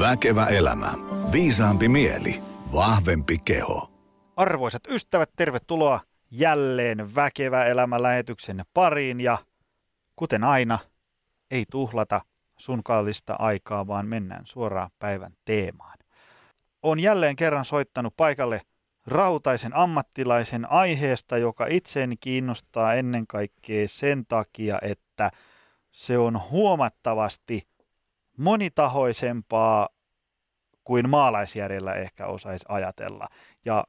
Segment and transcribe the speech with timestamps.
[0.00, 0.94] Väkevä elämä.
[1.32, 2.42] Viisaampi mieli.
[2.72, 3.90] Vahvempi keho.
[4.36, 9.38] Arvoisat ystävät, tervetuloa jälleen Väkevä elämä lähetyksen pariin ja
[10.16, 10.78] kuten aina,
[11.50, 12.20] ei tuhlata
[12.56, 15.98] sun kallista aikaa, vaan mennään suoraan päivän teemaan.
[16.82, 18.60] On jälleen kerran soittanut paikalle
[19.06, 25.30] rautaisen ammattilaisen aiheesta, joka itseeni kiinnostaa ennen kaikkea sen takia, että
[25.92, 27.69] se on huomattavasti
[28.40, 29.88] monitahoisempaa
[30.84, 33.26] kuin maalaisjärjellä ehkä osaisi ajatella.
[33.64, 33.84] Ja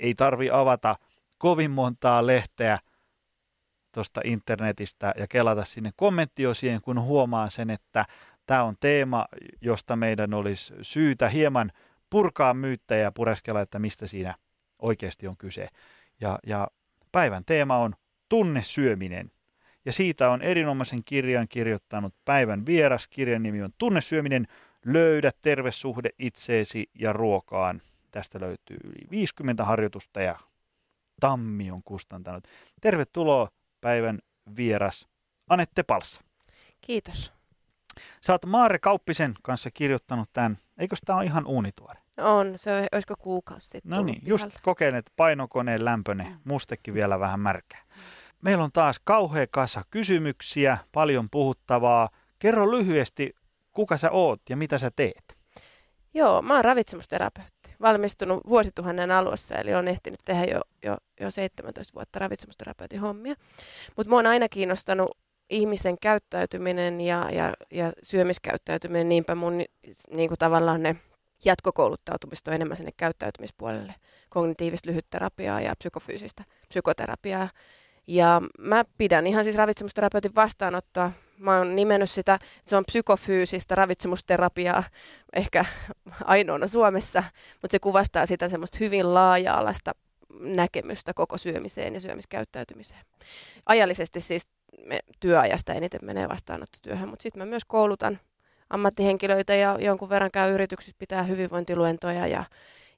[0.00, 0.94] ei tarvi avata
[1.38, 2.78] kovin montaa lehteä
[3.92, 8.04] tuosta internetistä ja kelata sinne kommenttiosien, kun huomaa sen, että
[8.46, 9.26] tämä on teema,
[9.60, 11.72] josta meidän olisi syytä hieman
[12.10, 14.34] purkaa myyttejä ja pureskella, että mistä siinä
[14.78, 15.68] oikeasti on kyse.
[16.20, 16.68] Ja, ja
[17.12, 17.94] päivän teema on
[18.28, 19.30] tunnesyöminen.
[19.86, 23.08] Ja siitä on erinomaisen kirjan kirjoittanut päivän vieras.
[23.08, 24.46] Kirjan nimi on Tunnesyöminen.
[24.84, 27.82] Löydä terve suhde itseesi ja ruokaan.
[28.10, 30.38] Tästä löytyy yli 50 harjoitusta ja
[31.20, 32.44] Tammi on kustantanut.
[32.80, 33.48] Tervetuloa
[33.80, 34.18] päivän
[34.56, 35.08] vieras
[35.48, 36.20] Anette Palsa.
[36.80, 37.32] Kiitos.
[38.20, 40.58] Sä oot Maare Kauppisen kanssa kirjoittanut tämän.
[40.78, 41.98] Eikö tämä ole ihan uunituore?
[42.18, 46.38] On, se on, olisiko kuukausi sitten No niin, just kokein, että painokoneen lämpöne, mm.
[46.44, 47.82] mustekin vielä vähän märkää.
[48.44, 52.08] Meillä on taas kauhea kasa kysymyksiä, paljon puhuttavaa.
[52.38, 53.34] Kerro lyhyesti,
[53.72, 55.36] kuka sä oot ja mitä sä teet?
[56.14, 57.74] Joo, mä oon ravitsemusterapeutti.
[57.80, 63.34] Valmistunut vuosituhannen alussa, eli on ehtinyt tehdä jo, jo, jo 17 vuotta ravitsemusterapeutin hommia.
[63.96, 65.18] Mutta mua on aina kiinnostanut
[65.50, 69.62] ihmisen käyttäytyminen ja, ja, ja syömiskäyttäytyminen, niinpä mun
[70.10, 70.96] niin kuin tavallaan ne
[71.44, 73.94] jatkokouluttautumista on enemmän sinne käyttäytymispuolelle,
[74.28, 77.48] kognitiivista lyhytterapiaa ja psykofyysistä psykoterapiaa.
[78.06, 81.12] Ja mä pidän ihan siis ravitsemusterapeutin vastaanottoa.
[81.38, 84.84] Mä oon nimennyt sitä, että se on psykofyysistä ravitsemusterapiaa
[85.32, 85.64] ehkä
[86.24, 87.22] ainoana Suomessa,
[87.62, 89.92] mutta se kuvastaa sitä semmoista hyvin laaja-alaista
[90.40, 93.00] näkemystä koko syömiseen ja syömiskäyttäytymiseen.
[93.66, 94.48] Ajallisesti siis
[94.84, 98.20] me työajasta eniten menee vastaanottotyöhön, mutta sitten mä myös koulutan
[98.70, 102.44] ammattihenkilöitä ja jonkun verran käy yrityksissä pitää hyvinvointiluentoja ja,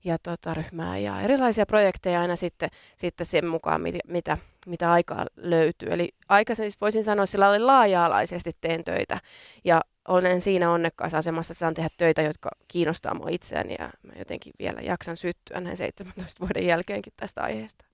[0.05, 5.89] ja tota, ryhmää ja erilaisia projekteja aina sitten, sitten sen mukaan, mitä, mitä aikaa löytyy.
[5.91, 9.21] Eli aikaisemmin siis voisin sanoa sillä laaja-alaisesti teen töitä
[9.65, 14.53] ja olen siinä onnekkaassa asemassa, saan tehdä töitä, jotka kiinnostaa mua itseäni ja mä jotenkin
[14.59, 17.85] vielä jaksan syttyä näin 17 vuoden jälkeenkin tästä aiheesta.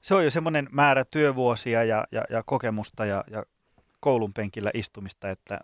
[0.00, 3.44] Se on jo semmoinen määrä työvuosia ja, ja, ja kokemusta ja, ja
[4.00, 5.60] koulun penkillä istumista, että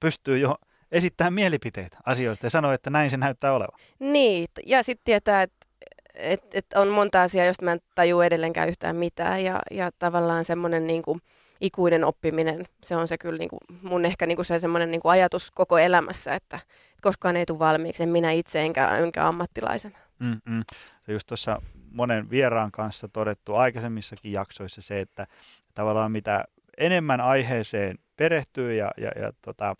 [0.00, 0.56] pystyy jo
[0.92, 3.80] esittämään mielipiteitä asioista ja sanoa, että näin se näyttää olevan.
[3.98, 5.66] Niin, ja sitten tietää, että
[6.14, 10.44] et, et on monta asiaa, josta mä en tajua edelleenkään yhtään mitään ja, ja tavallaan
[10.44, 11.20] semmoinen niin kuin,
[11.60, 15.00] ikuinen oppiminen, se on se kyllä niin kuin, mun ehkä niin kuin se semmoinen niin
[15.00, 16.60] kuin ajatus koko elämässä, että
[17.00, 19.98] koskaan ei tule valmiiksi, en minä itse enkä, enkä ammattilaisena.
[20.18, 20.64] Mm-mm.
[21.06, 25.26] Se just tuossa monen vieraan kanssa todettu aikaisemmissakin jaksoissa se, että
[25.74, 26.44] tavallaan mitä
[26.78, 29.76] enemmän aiheeseen perehtyy ja, ja, ja tota,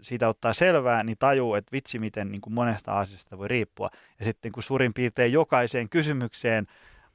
[0.00, 3.90] siitä ottaa selvää, niin tajuu, että vitsi miten niin kuin monesta asiasta voi riippua.
[4.18, 6.66] Ja sitten kun suurin piirtein jokaiseen kysymykseen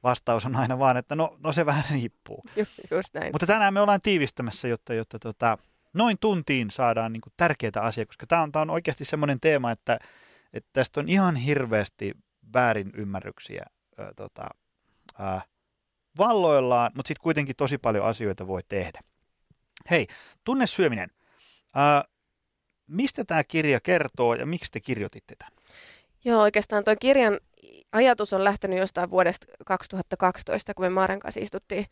[0.02, 2.44] vastaus on aina vaan, että no, no se vähän riippuu.
[2.90, 3.32] Just näin.
[3.32, 5.58] Mutta tänään me ollaan tiivistämässä, jotta, jotta tota,
[5.94, 9.70] noin tuntiin saadaan niin kuin tärkeitä asioita, koska tämä on, tämä on oikeasti semmoinen teema,
[9.70, 9.98] että,
[10.52, 12.12] että tästä on ihan hirveästi
[12.54, 13.64] väärin ymmärryksiä
[14.00, 14.46] äh, tota,
[15.20, 15.44] äh,
[16.18, 19.00] valloillaan, mutta sitten kuitenkin tosi paljon asioita voi tehdä.
[19.90, 20.06] Hei,
[20.44, 21.10] tunnesyöminen.
[21.76, 22.13] Äh,
[22.86, 25.52] mistä tämä kirja kertoo ja miksi te kirjoititte tämän?
[26.24, 27.40] Joo, oikeastaan tuon kirjan
[27.92, 31.86] ajatus on lähtenyt jostain vuodesta 2012, kun me Maaren kanssa istuttiin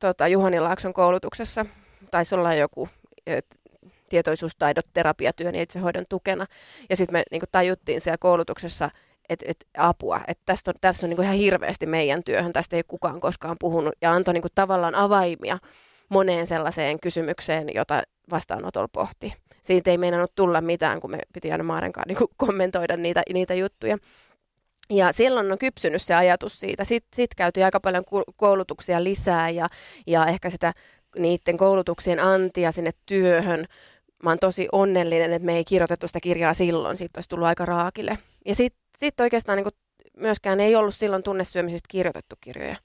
[0.00, 1.66] tota, Juhani Laakson koulutuksessa.
[2.10, 2.88] Taisi olla joku
[3.26, 3.46] et,
[4.08, 6.46] tietoisuustaidot terapiatyön ja itsehoidon tukena.
[6.90, 8.90] Ja sitten me niin tajuttiin siellä koulutuksessa,
[9.28, 12.82] että et, apua, että tästä on, tässä on niin ihan hirveästi meidän työhön, tästä ei
[12.88, 15.58] kukaan koskaan puhunut ja antoi niin tavallaan avaimia
[16.08, 19.34] moneen sellaiseen kysymykseen, jota vastaanotolla pohti.
[19.62, 23.98] Siitä ei meinannut tulla mitään, kun me piti aina Maarenkaan niin kommentoida niitä, niitä juttuja.
[24.90, 26.84] Ja silloin on kypsynyt se ajatus siitä.
[26.84, 28.04] Sitten sit käytiin aika paljon
[28.36, 29.68] koulutuksia lisää ja,
[30.06, 30.72] ja ehkä sitä
[31.18, 33.64] niiden koulutuksien antia sinne työhön.
[34.22, 36.96] Mä oon tosi onnellinen, että me ei kirjoitettu sitä kirjaa silloin.
[36.96, 38.18] Siitä olisi tullut aika raakille.
[38.46, 39.74] Ja sitten sit oikeastaan niin
[40.16, 42.76] myöskään ei ollut silloin tunnesyömisestä kirjoitettu kirjoja.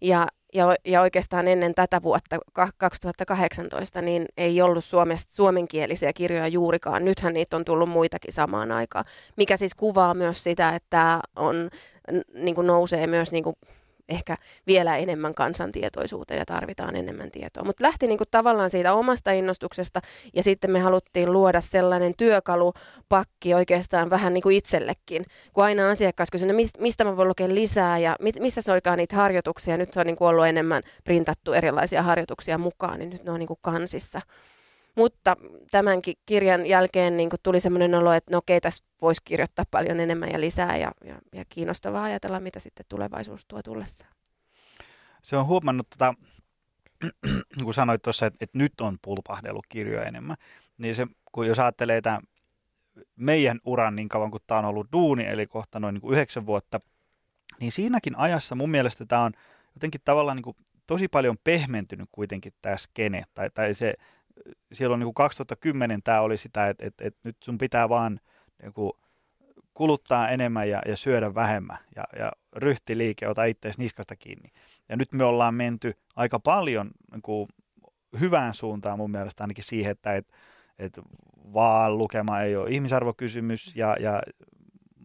[0.00, 2.38] Ja ja, ja oikeastaan ennen tätä vuotta
[2.78, 7.04] 2018 niin ei ollut Suomesta suomenkielisiä kirjoja juurikaan.
[7.04, 9.04] Nythän niitä on tullut muitakin samaan aikaan,
[9.36, 11.70] mikä siis kuvaa myös sitä, että on,
[12.34, 13.56] niin kuin nousee myös niin kuin
[14.08, 17.64] ehkä vielä enemmän kansantietoisuuteen ja tarvitaan enemmän tietoa.
[17.64, 20.00] Mutta lähti niin kuin tavallaan siitä omasta innostuksesta
[20.34, 25.24] ja sitten me haluttiin luoda sellainen työkalupakki oikeastaan vähän niin kuin itsellekin.
[25.52, 29.16] Kun aina asiakas kysyy, no mistä mä voin lukea lisää ja missä se olikaan niitä
[29.16, 29.76] harjoituksia.
[29.76, 33.46] Nyt se on niin ollut enemmän printattu erilaisia harjoituksia mukaan, niin nyt ne on niin
[33.46, 34.20] kuin kansissa.
[34.98, 35.36] Mutta
[35.70, 40.28] tämänkin kirjan jälkeen niin tuli sellainen olo, että no okei, tässä voisi kirjoittaa paljon enemmän
[40.32, 44.12] ja lisää ja, ja, ja kiinnostavaa ajatella, mitä sitten tulevaisuus tuo tullessaan.
[45.22, 46.14] Se on huomannut, tota,
[47.64, 50.36] kun sanoit tuossa, että, että nyt on pulpahdellut kirjoja enemmän,
[50.78, 52.22] niin se, kun jos ajattelee tämän
[53.16, 56.46] meidän uran niin kauan kuin tämä on ollut duuni, eli kohta noin niin kuin yhdeksän
[56.46, 56.80] vuotta,
[57.60, 59.32] niin siinäkin ajassa mun mielestä tämä on
[59.74, 60.56] jotenkin tavallaan niin kuin
[60.86, 63.94] tosi paljon pehmentynyt kuitenkin tämä skene, tai, tai se,
[64.72, 68.20] silloin niin kuin 2010 tämä oli sitä, että, että, että nyt sun pitää vaan
[68.62, 68.92] niin kuin
[69.74, 74.52] kuluttaa enemmän ja, ja syödä vähemmän ja, ja ryhtiliike, ota itseäsi niskasta kiinni.
[74.88, 77.48] Ja nyt me ollaan menty aika paljon niin kuin
[78.20, 80.32] hyvään suuntaan mun mielestä ainakin siihen, että et,
[80.78, 81.00] et
[81.54, 84.22] vaan lukema ei ole ihmisarvokysymys ja, ja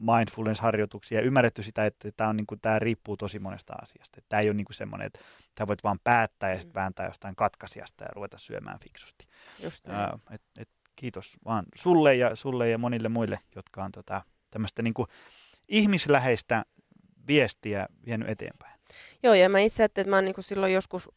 [0.06, 4.22] mindfulness-harjoituksia ja ymmärretty sitä, että tämä, on, niin kuin, tämä riippuu tosi monesta asiasta.
[4.30, 5.20] Tämä ei ole niin kuin semmoinen, että
[5.56, 6.80] tämä voit vaan päättää ja sitten mm.
[6.80, 9.28] vääntää jostain katkaisijasta ja ruveta syömään fiksusti.
[9.64, 14.22] Just Ää, et, et, kiitos vaan sulle ja, sulle ja monille muille, jotka on tota,
[14.52, 15.08] tämmöistä niin kuin
[15.70, 16.64] ihmisläheistä
[17.28, 18.80] viestiä vienyt eteenpäin.
[19.24, 21.10] Joo, ja mä itse ajattelin, että mä oon niin kuin silloin joskus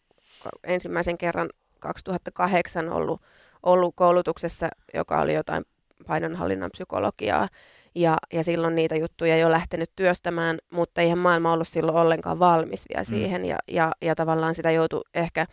[0.65, 3.23] ensimmäisen kerran 2008 ollut,
[3.63, 5.65] ollut koulutuksessa, joka oli jotain
[6.07, 7.49] painonhallinnan psykologiaa,
[7.97, 12.39] ja, ja silloin niitä juttuja ei ole lähtenyt työstämään, mutta eihän maailma ollut silloin ollenkaan
[12.39, 13.07] valmis vielä mm.
[13.07, 15.47] siihen ja, ja, ja tavallaan sitä joutui ehkä,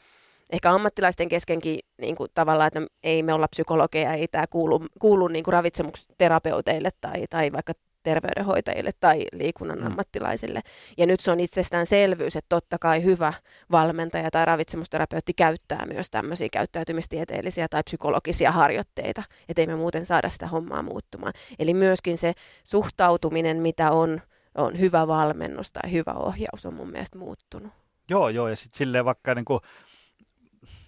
[0.52, 5.28] ehkä ammattilaisten keskenkin niin kuin tavallaan, että ei me olla psykologeja, ei tämä kuulu, kuulu
[5.28, 9.86] niin kuin ravitsemusterapeuteille tai, tai vaikka terveydenhoitajille tai liikunnan mm.
[9.86, 10.62] ammattilaisille.
[10.98, 13.34] Ja nyt se on itsestäänselvyys, että totta kai hyvä
[13.72, 20.48] valmentaja tai ravitsemusterapeutti käyttää myös tämmöisiä käyttäytymistieteellisiä tai psykologisia harjoitteita, ettei me muuten saada sitä
[20.48, 21.34] hommaa muuttumaan.
[21.60, 22.34] Eli myöskin se
[22.64, 24.22] suhtautuminen, mitä on,
[24.56, 27.72] on hyvä valmennus tai hyvä ohjaus on mun mielestä muuttunut.
[28.10, 29.60] Joo, joo, ja sitten silleen vaikka niin kuin,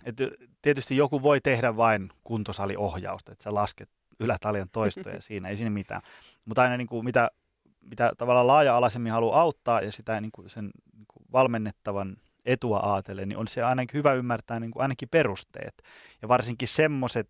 [0.05, 0.23] että
[0.61, 3.89] tietysti joku voi tehdä vain kuntosaliohjausta, että sä lasket
[4.19, 6.01] ylätaljan toistoja siinä, ei siinä mitään.
[6.45, 7.31] Mutta aina niin kuin, mitä,
[7.81, 13.29] mitä tavallaan laaja-alaisemmin haluaa auttaa ja sitä niin kuin sen niin kuin valmennettavan etua ajatellen,
[13.29, 15.83] niin on se ainakin hyvä ymmärtää niin kuin ainakin perusteet.
[16.21, 17.29] Ja varsinkin semmoiset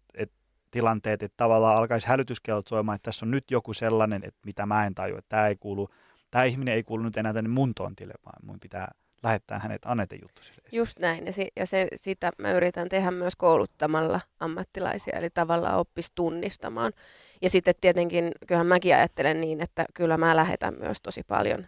[0.72, 4.86] tilanteet, että tavallaan alkaisi hälytyskellot soimaan, että tässä on nyt joku sellainen, että mitä mä
[4.86, 5.90] en tajua, että tämä ei kuulu,
[6.32, 8.92] tämä ihminen ei kuulu nyt enää tänne mun tontille, vaan mun pitää
[9.26, 10.70] lähettää hänet Anete juttusille.
[10.72, 15.78] Just näin, ja, si- ja se, sitä mä yritän tehdä myös kouluttamalla ammattilaisia, eli tavallaan
[15.78, 16.94] oppis tunnistamaan.
[17.42, 21.68] Ja sitten tietenkin, kyllähän mäkin ajattelen niin, että kyllä mä lähetän myös tosi paljon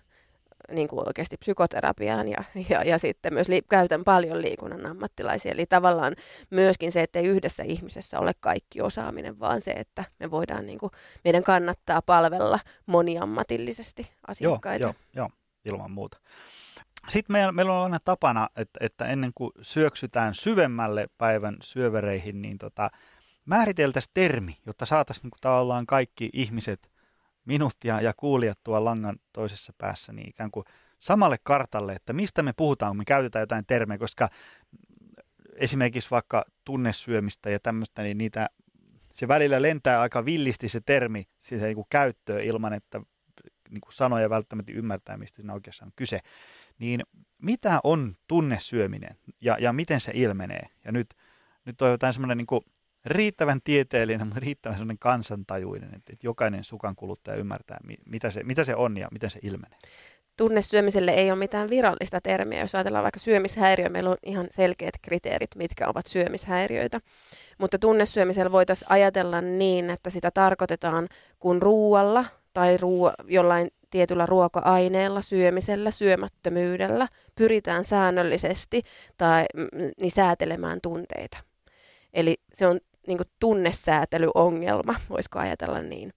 [0.72, 5.52] niin kuin oikeasti psykoterapiaan ja, ja, ja sitten myös li- käytän paljon liikunnan ammattilaisia.
[5.52, 6.16] Eli tavallaan
[6.50, 10.80] myöskin se, että ei yhdessä ihmisessä ole kaikki osaaminen, vaan se, että me voidaan, niin
[10.80, 10.92] kuin,
[11.24, 14.84] meidän kannattaa palvella moniammatillisesti asiakkaita.
[14.84, 15.30] Joo, joo, joo
[15.66, 16.18] ilman muuta.
[17.10, 22.58] Sitten meillä, meillä on aina tapana, että, että ennen kuin syöksytään syvemmälle päivän syövereihin, niin
[22.58, 22.90] tota,
[23.46, 26.92] määriteltäisiin termi, jotta saataisiin niin tavallaan kaikki ihmiset,
[27.46, 30.66] minut ja, ja kuulijat tuolla langan toisessa päässä, niin ikään kuin
[31.00, 34.30] samalle kartalle, että mistä me puhutaan, kun me käytetään jotain termejä, koska
[35.56, 38.50] esimerkiksi vaikka tunnesyömistä ja tämmöistä, niin niitä,
[39.14, 43.02] se välillä lentää aika villisti se termi siihen niin käyttöön ilman, että
[43.70, 46.20] niin kuin sanoja välttämättä ymmärtää, mistä siinä oikeastaan on kyse.
[46.80, 47.02] Niin
[47.42, 50.70] mitä on tunnesyöminen ja, ja miten se ilmenee?
[50.86, 51.08] Ja nyt,
[51.66, 52.62] nyt on jotain semmoinen niin
[53.06, 58.64] riittävän tieteellinen, mutta riittävän semmoinen kansantajuinen, että, että jokainen sukan kuluttaja ymmärtää, mitä se, mitä
[58.64, 59.78] se on ja miten se ilmenee.
[60.38, 62.62] Tunnesyömiselle ei ole mitään virallista termiä.
[62.62, 67.02] Jos ajatellaan vaikka syömishäiriö, meillä on ihan selkeät kriteerit, mitkä ovat syömishäiriöitä.
[67.58, 71.08] Mutta tunnesyömisellä voitaisiin ajatella niin, että sitä tarkoitetaan,
[71.40, 78.82] kun ruualla tai ruo- jollain tietyllä ruoka-aineella, syömisellä, syömättömyydellä pyritään säännöllisesti
[79.18, 79.46] tai
[80.02, 81.38] niin säätelemään tunteita.
[82.14, 86.14] Eli se on niin kuin tunnesäätelyongelma, voisiko ajatella niin.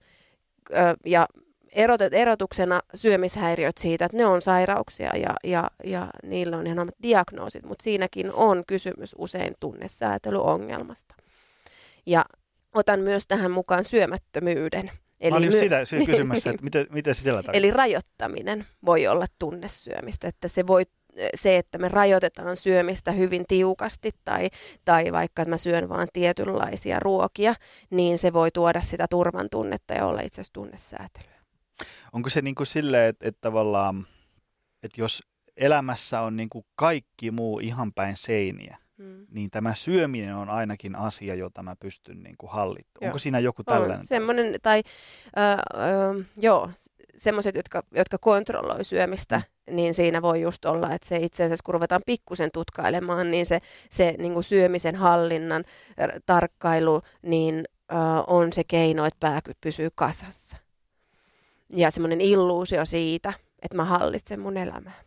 [1.05, 1.27] Ja
[1.71, 6.95] erotet, erotuksena syömishäiriöt siitä, että ne on sairauksia ja, ja, ja niillä on ihan omat
[7.03, 11.15] diagnoosit, mutta siinäkin on kysymys usein tunnesäätelyongelmasta.
[12.05, 12.25] Ja
[12.75, 14.91] otan myös tähän mukaan syömättömyyden.
[15.21, 17.53] Eli Mä olin just sitä niin, kysymässä, että miten, miten sitä tarkoittaa?
[17.53, 20.83] Eli rajoittaminen voi olla tunnesyömistä, että se voi
[21.35, 24.49] se, että me rajoitetaan syömistä hyvin tiukasti tai,
[24.85, 27.55] tai vaikka että mä syön vain tietynlaisia ruokia,
[27.89, 31.41] niin se voi tuoda sitä turvan tunnetta ja olla itse asiassa tunnesäätelyä.
[32.13, 34.07] Onko se niin kuin silleen, että, että tavallaan,
[34.83, 35.23] että jos
[35.57, 39.25] elämässä on niin kuin kaikki muu ihan päin seiniä, Mm.
[39.31, 43.09] niin tämä syöminen on ainakin asia, jota mä pystyn niin kuin hallittamaan.
[43.09, 44.05] Onko siinä joku On tällainen?
[44.05, 44.83] semmoinen, tai
[45.37, 45.41] ö,
[45.79, 46.69] ö, joo,
[47.17, 49.75] semmoiset, jotka, jotka kontrolloi syömistä, mm.
[49.75, 53.59] niin siinä voi just olla, että se itse asiassa, kun ruvetaan pikkusen tutkailemaan, niin se,
[53.89, 55.63] se niin kuin syömisen hallinnan
[56.25, 57.95] tarkkailu, niin ö,
[58.27, 60.57] on se keino, että pää pysyy kasassa.
[61.69, 65.01] Ja semmoinen illuusio siitä, että mä hallitsen mun elämää.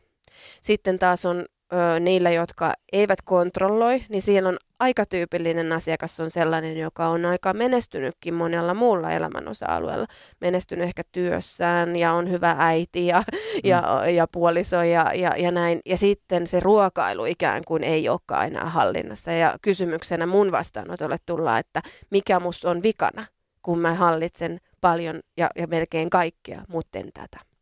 [0.60, 6.30] Sitten taas on ö, niillä, jotka eivät kontrolloi, niin siellä on aika tyypillinen asiakas on
[6.30, 10.06] sellainen, joka on aika menestynytkin monella muulla elämän osa-alueella.
[10.40, 13.38] Menestynyt ehkä työssään ja on hyvä äiti ja, mm.
[13.64, 15.80] ja, ja puoliso ja, ja, ja näin.
[15.86, 19.32] Ja sitten se ruokailu ikään kuin ei olekaan enää hallinnassa.
[19.32, 23.26] Ja kysymyksenä mun vastaanotolle tullaan, että mikä mus on vikana,
[23.62, 27.53] kun mä hallitsen paljon ja, ja melkein kaikkea, mutta en tätä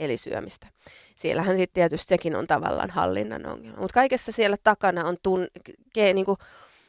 [0.00, 0.66] eli syömistä.
[1.16, 3.80] Siellähän sitten tietysti sekin on tavallaan hallinnan ongelma.
[3.80, 5.46] Mutta kaikessa siellä takana on tun,
[5.94, 6.36] ke, niinku,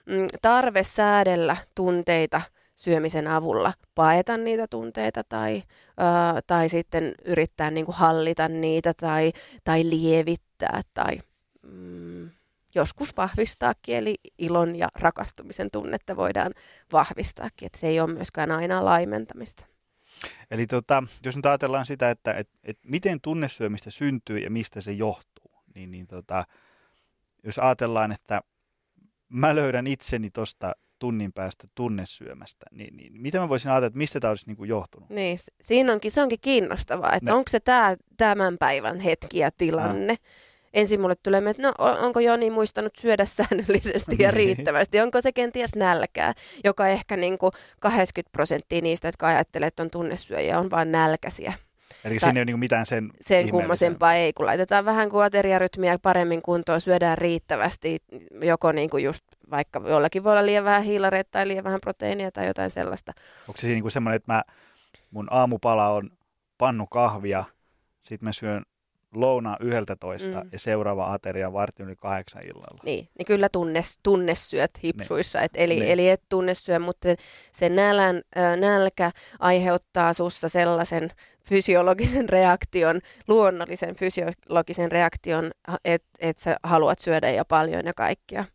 [0.06, 2.42] mm, tarve säädellä tunteita
[2.76, 5.64] syömisen avulla, paeta niitä tunteita tai,
[6.00, 9.32] ö, tai sitten yrittää niinku hallita niitä tai,
[9.64, 11.20] tai lievittää tai
[11.62, 12.30] mm,
[12.76, 16.54] joskus vahvistaakin, eli ilon ja rakastumisen tunnetta voidaan
[16.92, 19.66] vahvistaakin, että se ei ole myöskään aina laimentamista.
[20.52, 24.92] Eli tota, jos nyt ajatellaan sitä, että et, et miten tunnesyömistä syntyy ja mistä se
[24.92, 26.44] johtuu, niin, niin tota,
[27.44, 28.42] jos ajatellaan, että
[29.30, 34.20] mä löydän itseni tuosta tunnin päästä tunnesyömästä, niin, niin miten mä voisin ajatella, että mistä
[34.20, 35.10] tämä olisi niin kuin johtunut?
[35.10, 39.52] Niin, siinä onkin, se onkin kiinnostavaa, että Ne- onko se tämä tämän päivän hetki ja
[39.52, 40.18] tilanne.
[40.78, 44.34] Ensin mulle tulee, että no onko Joni muistanut syödä säännöllisesti ja Niin.
[44.34, 45.00] riittävästi?
[45.02, 49.90] Onko se kenties nälkää, joka ehkä niin kuin 80 prosenttia niistä, jotka ajattelee, että on
[49.90, 51.54] tunnesyöjiä, on vain nälkäisiä.
[52.06, 56.00] Eli siinä ei ole niin mitään sen Sen kummosempaa ei, kun laitetaan vähän kuin ateriarytmiä
[56.02, 57.98] paremmin kuntoon, syödään riittävästi,
[58.42, 62.32] joko niin kuin just vaikka jollakin voi olla liian vähän hiilareita tai liian vähän proteiinia
[62.32, 63.14] tai jotain sellaista.
[63.48, 64.44] Onko se siinä niin kuin semmoinen, että mä,
[65.12, 66.10] mun aamupala on
[66.58, 67.44] pannu kahvia,
[68.04, 68.64] sitten mä syön
[69.60, 70.50] yhdeltä toista Mm.
[70.52, 72.82] ja seuraava ateria vartin yli kahdeksan illalla.
[72.84, 75.92] Niin, niin kyllä tunnes, tunnesyöt hipsuissa, et eli, Niin.
[75.92, 77.08] eli et tunnesyö, mutta
[77.52, 81.12] se nälän, äh, nälkä aiheuttaa sussa sellaisen
[81.50, 85.52] fysiologisen reaktion, luonnollisen fysiologisen reaktion,
[85.86, 88.46] että et sä haluat syödä ja paljon ja kaikkea.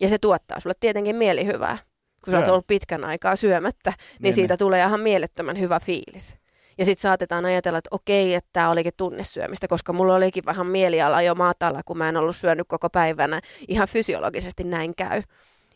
[0.00, 1.78] Ja se tuottaa sulle tietenkin mielihyvää.
[2.24, 6.34] Kun sä oot ollut pitkän aikaa syömättä, niin, Niin, siitä tulee ihan mielettömän hyvä fiilis.
[6.78, 11.22] Ja sitten saatetaan ajatella, että okei, että tämä olikin tunnesyömistä, koska mulla olikin vähän mieliala
[11.22, 13.40] jo matala, kun mä en ollut syönyt koko päivänä.
[13.68, 15.22] Ihan fysiologisesti näin käy.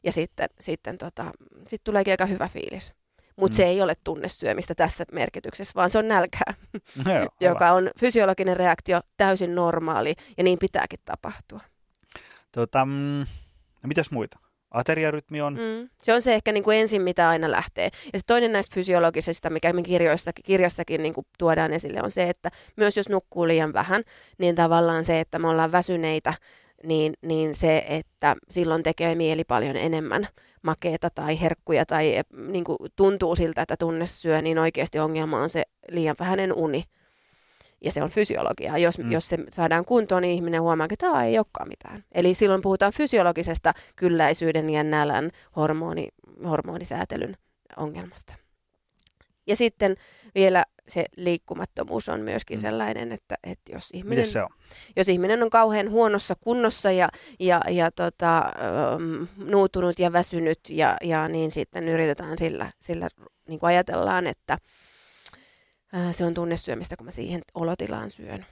[0.05, 1.25] Ja sitten, sitten tota,
[1.69, 2.93] sit tuleekin aika hyvä fiilis.
[3.37, 3.57] Mutta Mm.
[3.57, 6.55] se ei ole tunnesyömistä tässä merkityksessä, vaan se on nälkää,
[7.07, 11.61] No joo, joka on fysiologinen reaktio, täysin normaali, ja niin pitääkin tapahtua.
[12.53, 12.93] Tota, mm,
[13.83, 14.39] no mitäs muita?
[14.73, 15.89] Ateriarytmi on, Mm.
[16.03, 17.91] Se on se ehkä niin kuin ensin, mitä aina lähtee.
[18.13, 22.29] Ja se toinen näistä fysiologisista, mikä me kirjoissakin, kirjassakin niin kuin tuodaan esille, on se,
[22.29, 24.03] että myös jos nukkuu liian vähän,
[24.39, 26.35] niin tavallaan se, että me ollaan väsyneitä,
[26.83, 30.29] niin, niin se, että silloin tekee mieli paljon enemmän
[30.63, 35.43] makeeta tai herkkuja tai eh, niin kuin tuntuu siltä, että tunne syö, niin oikeasti ongelma
[35.43, 36.85] on se liian vähäinen uni.
[37.85, 38.79] Ja se on fysiologiaa.
[38.79, 39.13] Jos, Mm.
[39.13, 42.05] jos se saadaan kuntoon, niin ihminen huomaa, että tämä ei olekaan mitään.
[42.13, 46.09] Eli silloin puhutaan fysiologisesta kylläisyyden ja nälän hormoni,
[46.45, 47.37] hormonisäätelyn
[47.77, 48.35] ongelmasta.
[49.47, 49.97] Ja sitten
[50.35, 52.63] vielä se liikkumattomuus on myöskin Mm.
[52.63, 54.49] sellainen, että, että jos, ihminen, miten se on?
[54.97, 57.09] jos ihminen on kauhean huonossa kunnossa ja,
[57.41, 63.09] ja, ja tota, ähm, nuutunut ja väsynyt, ja, ja niin sitten yritetään sillä, sillä
[63.49, 64.59] niin kuin ajatellaan, että
[65.95, 68.47] äh, se on tunnesyömistä, kun mä siihen olotilaan syön.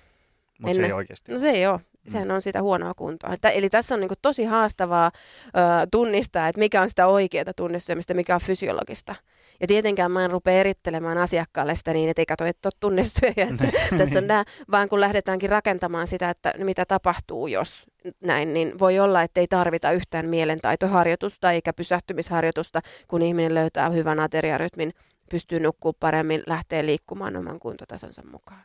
[0.60, 1.80] Mutta se ei oikeasti No se ei ole.
[2.08, 3.32] Sehän on sitä huonoa kuntoa.
[3.32, 5.10] Että, eli tässä on niin tosi haastavaa
[5.46, 5.50] ö,
[5.92, 9.14] tunnistaa, että mikä on sitä oikeaa tunnesyömistä, mikä on fysiologista.
[9.60, 13.48] Ja tietenkään mä en rupea erittelemään asiakkaalle sitä niin, että ei katso, että ole tunnesyöjä.
[13.50, 13.68] Että
[13.98, 17.84] tässä on nää, vaan kun lähdetäänkin rakentamaan sitä, että mitä tapahtuu, jos
[18.20, 24.20] näin, niin voi olla, että ei tarvita yhtään mielentaitoharjoitusta eikä pysähtymisharjoitusta, kun ihminen löytää hyvän
[24.20, 24.92] ateriarytmin,
[25.30, 28.62] pystyy nukkuu paremmin, lähtee liikkumaan oman kuntotasonsa mukaan.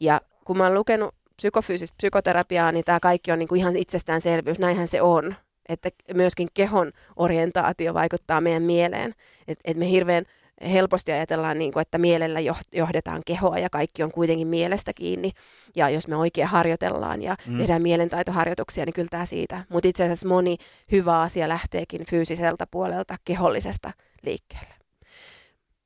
[0.00, 4.58] Ja kun mä oon lukenut psykofyysistä psykoterapiaa, niin tämä kaikki on niin kuin ihan itsestäänselvyys.
[4.58, 5.34] Näinhän se on.
[5.68, 9.14] Että myöskin kehon orientaatio vaikuttaa meidän mieleen.
[9.48, 10.24] Että et me hirveän
[10.72, 15.30] helposti ajatellaan, niin kuin, että mielellä joh- johdetaan kehoa ja kaikki on kuitenkin mielestä kiinni.
[15.76, 17.58] Ja jos me oikein harjoitellaan ja mm.
[17.58, 19.64] tehdään mielentaitoharjoituksia, niin kyllä tämä siitä.
[19.68, 20.56] Mutta itse asiassa moni
[20.92, 23.92] hyvä asia lähteekin fyysiseltä puolelta, kehollisesta
[24.22, 24.79] liikkeelle.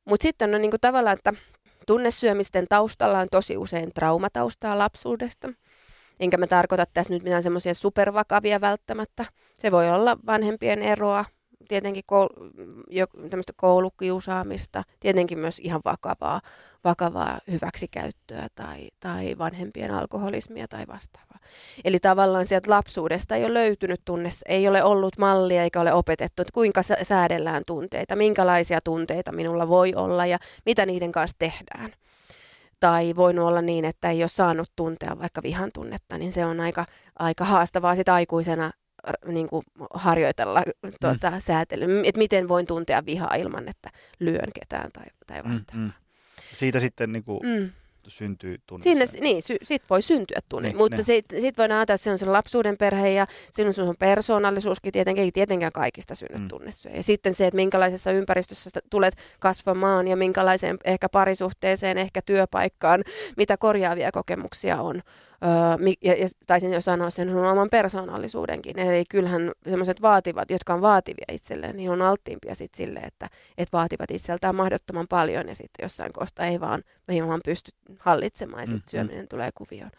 [0.05, 1.33] Mutta sitten on niin kuin tavallaan, että
[1.87, 5.49] tunnesyömisten taustalla on tosi usein traumataustaa lapsuudesta.
[6.21, 9.25] Enkä mä tarkoita tässä nyt mitään semmoisia supervakavia välttämättä.
[9.59, 11.25] Se voi olla vanhempien eroa,
[11.69, 12.51] tietenkin koul-
[12.91, 13.07] jo,
[13.57, 16.41] koulukiusaamista, tietenkin myös ihan vakavaa,
[16.85, 21.34] vakavaa hyväksikäyttöä tai, tai vanhempien alkoholismia tai vastaavaa.
[21.85, 26.43] Eli tavallaan sieltä lapsuudesta ei ole löytynyt tunne, ei ole ollut mallia eikä ole opetettu,
[26.43, 31.93] että kuinka säädellään tunteita, minkälaisia tunteita minulla voi olla ja mitä niiden kanssa tehdään.
[32.81, 36.61] Tai voinut olla niin, että ei ole saanut tuntea vaikka vihan tunnetta, niin se on
[36.61, 36.87] aika,
[37.19, 38.73] aika haastavaa sit aikuisena
[39.27, 40.63] niin kuin harjoitella
[41.01, 41.37] tuota, mm.
[41.41, 45.85] säätelyä, että miten voin tuntea vihaa ilman, että lyön ketään tai, tai vastaavaa.
[45.85, 45.93] Mm, mm.
[46.55, 47.71] Siitä sitten niin kuin mm
[48.11, 48.83] syntyy tunne.
[48.83, 52.11] Sinne, niin, sy, sit voi syntyä tunne, niin, mutta sitten sit voidaan ajatella, että se
[52.11, 56.49] on se lapsuuden perhe ja sinun on persoonallisuuskin tietenkin, ei tietenkään kaikista synny mm.
[56.49, 56.97] tunnesyöjä.
[56.97, 63.05] Ja sitten se, että minkälaisessa ympäristössä tulet kasvamaan ja minkälaiseen ehkä parisuhteeseen, ehkä työpaikkaan,
[63.37, 65.03] mitä korjaavia kokemuksia on.
[65.43, 68.79] Öö, ja, ja taisin jo sanoa sen sun oman persoonallisuudenkin.
[68.79, 73.69] Eli kyllähän semmoiset vaativat, jotka on vaativia itselleen, niin on alttiimpia sit sille, että et
[73.73, 78.67] vaativat itseltään mahdottoman paljon ja sitten jossain kohtaa ei vaan, ei vaan pysty hallitsemaan ja
[78.67, 79.29] sitten mm, syöminen mm.
[79.29, 79.91] tulee kuvioon.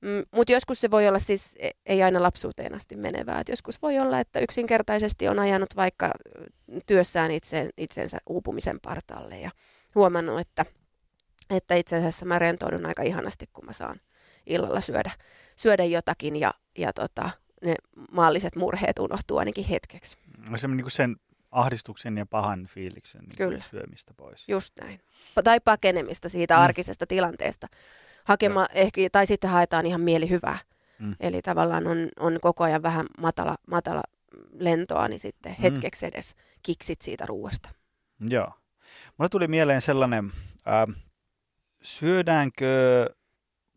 [0.00, 3.40] Mm, Mutta joskus se voi olla siis, e, ei aina lapsuuteen asti menevää.
[3.40, 6.10] Et joskus voi olla, että yksinkertaisesti on ajanut vaikka
[6.86, 9.50] työssään itse, itsensä uupumisen partaalle ja
[9.94, 10.64] huomannut, että,
[11.50, 14.00] että itse asiassa mä rentoudun aika ihanasti, kun mä saan
[14.48, 15.10] illalla syödä,
[15.56, 17.30] syödä jotakin ja, ja tota,
[17.62, 17.74] ne
[18.10, 20.16] maalliset murheet unohtuu ainakin hetkeksi.
[20.48, 21.16] No se niin sen
[21.50, 23.64] ahdistuksen ja pahan fiiliksen niin Kyllä.
[23.70, 24.48] syömistä pois.
[24.48, 25.00] Just näin.
[25.44, 26.60] Tai pakenemista siitä mm.
[26.60, 27.66] arkisesta tilanteesta.
[28.24, 30.58] Hakema, ehkä, tai sitten haetaan ihan mieli hyvää.
[30.98, 31.16] Mm.
[31.20, 34.02] Eli tavallaan on, on koko ajan vähän matala, matala
[34.52, 35.62] lentoa, niin sitten mm.
[35.62, 37.68] hetkeksi edes kiksit siitä ruuasta.
[38.30, 38.52] Joo.
[39.18, 40.32] Mulle tuli mieleen sellainen,
[40.68, 41.02] äh,
[41.82, 42.66] syödäänkö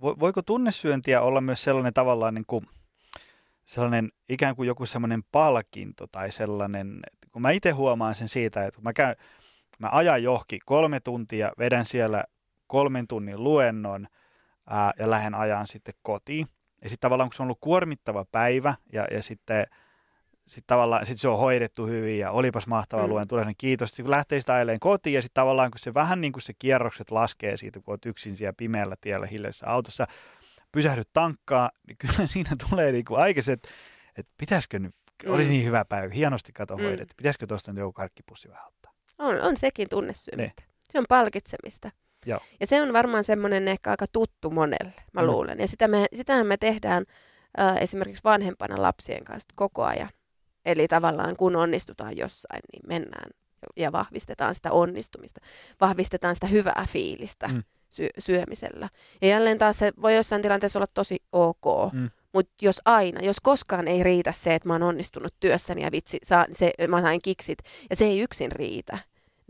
[0.01, 2.65] voiko tunnesyöntiä olla myös sellainen tavallaan niin kuin,
[3.65, 6.99] sellainen ikään kuin joku sellainen palkinto tai sellainen,
[7.31, 9.15] kun mä itse huomaan sen siitä, että kun mä, käyn,
[9.79, 12.23] mä ajan johki kolme tuntia, vedän siellä
[12.67, 14.07] kolmen tunnin luennon
[14.69, 16.47] ää, ja lähden ajan sitten kotiin.
[16.83, 19.65] Ja sitten tavallaan kun se on ollut kuormittava päivä ja, ja sitten
[20.51, 23.09] sitten tavallaan sit se on hoidettu hyvin ja olipas mahtava mm.
[23.09, 23.89] luen, tulee sen kiitos.
[23.89, 26.53] Sitten kun lähtee sitä ajeleen kotiin ja sitten tavallaan kun se vähän niin kuin se
[26.59, 30.07] kierrokset laskee siitä, kun olet yksin siellä pimeällä tiellä hiljaisessa autossa,
[30.71, 33.69] pysähdyt tankkaa, niin kyllä siinä tulee niin kuin aikaiset, että,
[34.17, 35.33] että pitäisikö nyt, mm.
[35.33, 36.83] oli niin hyvä päivä, hienosti kato mm.
[36.83, 38.91] hoidettu, pitäisikö tuosta nyt joku karkkipussi vähän ottaa?
[39.17, 40.61] On, on sekin tunnesyömistä.
[40.61, 40.73] Ne.
[40.91, 41.91] Se on palkitsemista.
[42.25, 42.39] Joo.
[42.59, 45.27] Ja se on varmaan semmoinen ehkä aika tuttu monelle, mä mm.
[45.27, 45.59] luulen.
[45.59, 47.05] Ja sitä me, sitähän me tehdään
[47.59, 50.09] äh, esimerkiksi vanhempana lapsien kanssa koko ajan.
[50.65, 53.31] Eli tavallaan kun onnistutaan jossain, niin mennään
[53.77, 55.41] ja vahvistetaan sitä onnistumista,
[55.81, 57.63] vahvistetaan sitä hyvää fiilistä mm.
[57.89, 58.89] sy- syömisellä.
[59.21, 62.09] Ja jälleen taas se voi jossain tilanteessa olla tosi ok, mm.
[62.33, 66.17] mutta jos aina, jos koskaan ei riitä se, että mä oon onnistunut työssäni ja vitsi,
[66.23, 68.97] saa, se, mä sain kiksit, ja se ei yksin riitä,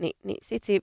[0.02, 0.80] niin, niin sit si,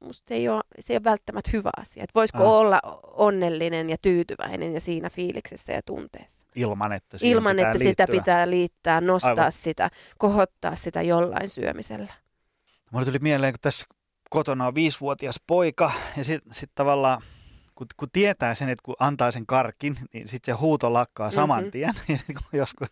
[0.00, 2.04] musta se ei, ole, se ei ole välttämättä hyvä asia.
[2.04, 2.52] Et voisiko ah.
[2.52, 6.46] olla onnellinen ja tyytyväinen ja siinä fiiliksessä ja tunteessa.
[6.54, 9.52] Ilman, että, Ilman, pitää että sitä pitää liittää, nostaa Aivan.
[9.52, 12.14] sitä, kohottaa sitä jollain syömisellä.
[12.92, 13.86] Mulle tuli mieleen, kun tässä
[14.30, 17.22] kotona on viisivuotias poika ja sitten sit tavallaan
[17.74, 21.58] kun, kun tietää sen, että kun antaa sen karkin, niin sitten se huuto lakkaa saman
[21.58, 21.70] mm-hmm.
[21.70, 21.94] tien.
[22.52, 22.88] Joskus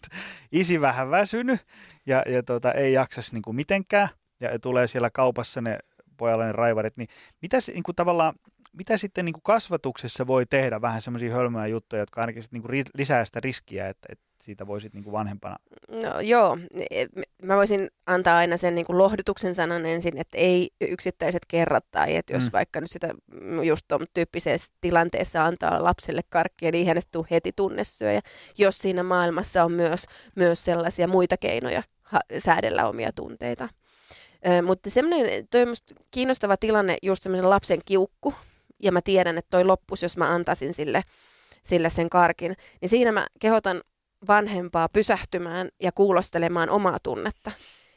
[0.52, 1.60] isi vähän väsynyt
[2.06, 4.08] ja, ja tota, ei jaksasi niin kuin mitenkään,
[4.50, 5.78] ja tulee siellä kaupassa ne
[6.16, 7.09] pojalle ne raivarit, niin
[7.42, 8.35] mitä, niin kuin tavallaan,
[8.72, 12.68] mitä sitten niin kuin kasvatuksessa voi tehdä vähän semmoisia hölmöjä juttuja, jotka ainakin sitten niin
[12.68, 15.57] kuin lisää sitä riskiä, että, että siitä voisit niin kuin vanhempana?
[15.88, 16.59] No joo,
[16.90, 17.07] e,
[17.42, 22.16] mä voisin antaa aina sen niin kuin lohdutuksen sanan ensin, että ei yksittäiset kerrat tai
[22.16, 22.50] että jos mm.
[22.52, 23.14] vaikka nyt sitä
[23.62, 28.12] just tuon tyyppisessä tilanteessa antaa lapselle karkkia, niin hänestä tuu heti tunnesyö.
[28.12, 28.20] Ja
[28.59, 30.04] jos siinä maailmassa on myös,
[30.35, 31.83] myös sellaisia muita keinoja
[32.38, 33.68] säädellä omia tunteita.
[34.66, 35.74] Mutta semmoinen, toi on
[36.11, 38.35] kiinnostava tilanne, just semmoisen lapsen kiukku,
[38.83, 41.02] ja mä tiedän, että toi loppus, jos mä antaisin sille,
[41.62, 43.80] sille sen karkin, niin siinä mä kehotan
[44.28, 47.52] vanhempaa pysähtymään ja kuulostelemaan omaa tunnetta.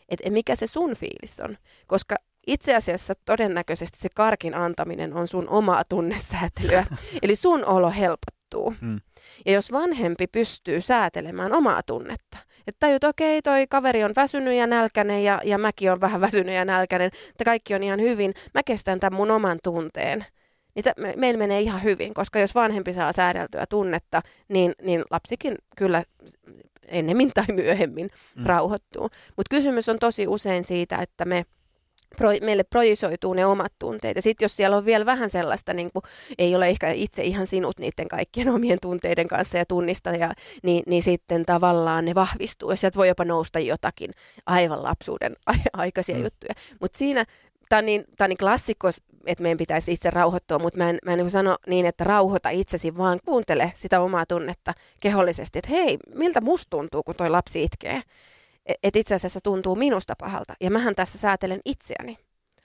[0.09, 1.57] Että mikä se sun fiilis on.
[1.87, 2.15] Koska
[2.47, 6.85] itse asiassa todennäköisesti se karkin antaminen on sun omaa tunnesäätelyä.
[7.21, 8.73] Eli sun olo helpottuu.
[8.81, 8.99] Hmm.
[9.45, 14.53] Ja jos vanhempi pystyy säätelemään omaa tunnetta, että tajut, okei, okay, toi kaveri on väsynyt
[14.53, 18.33] ja nälkäinen ja, ja mäkin on vähän väsynyt ja nälkäinen, että kaikki on ihan hyvin.
[18.53, 20.25] Mä kestän tämän mun oman tunteen.
[20.75, 25.55] Niin t- meillä menee ihan hyvin, koska jos vanhempi saa säädeltyä tunnetta, niin, niin lapsikin
[25.77, 26.03] kyllä
[26.87, 28.45] ennemmin tai myöhemmin mm.
[28.45, 29.09] rauhoittuu.
[29.37, 31.45] Mutta kysymys on tosi usein siitä, että me
[32.17, 34.15] pro, meille projisoituu ne omat tunteet.
[34.15, 36.03] Ja sitten jos siellä on vielä vähän sellaista, niin kuin,
[36.37, 40.83] ei ole ehkä itse ihan sinut niiden kaikkien omien tunteiden kanssa ja tunnista, ja, niin,
[40.87, 42.71] niin sitten tavallaan ne vahvistuu.
[42.71, 44.11] Ja sieltä voi jopa nousta jotakin
[44.45, 45.35] aivan lapsuuden
[45.73, 46.23] aikaisia mm.
[46.23, 46.53] juttuja.
[46.81, 47.25] Mutta siinä,
[47.69, 48.87] tämä on, niin, tää on niin klassikko,
[49.25, 52.49] että meidän pitäisi itse rauhoittua, mutta mä en, mä en niin sano niin, että rauhoita
[52.49, 57.63] itsesi, vaan kuuntele sitä omaa tunnetta kehollisesti, että hei, miltä musta tuntuu, kun toi lapsi
[57.63, 58.01] itkee
[58.83, 60.53] että itse asiassa tuntuu minusta pahalta.
[60.61, 62.17] Ja mähän tässä säätelen itseäni.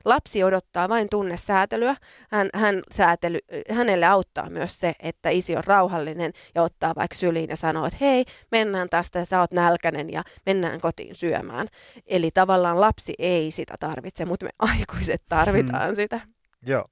[0.05, 1.97] Lapsi odottaa vain tunnesäätelyä.
[2.31, 3.39] Hän, hän säätely,
[3.71, 7.99] hänelle auttaa myös se, että isi on rauhallinen ja ottaa vaikka syliin ja sanoo, että
[8.01, 11.69] hei, mennään tästä ja sä oot nälkäinen ja mennään kotiin syömään.
[12.07, 15.95] Eli tavallaan lapsi ei sitä tarvitse, mutta me aikuiset tarvitaan hmm.
[15.95, 16.21] sitä.
[16.67, 16.85] Joo.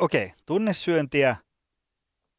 [0.00, 0.36] Okei, okay.
[0.46, 1.36] tunnesyöntiä.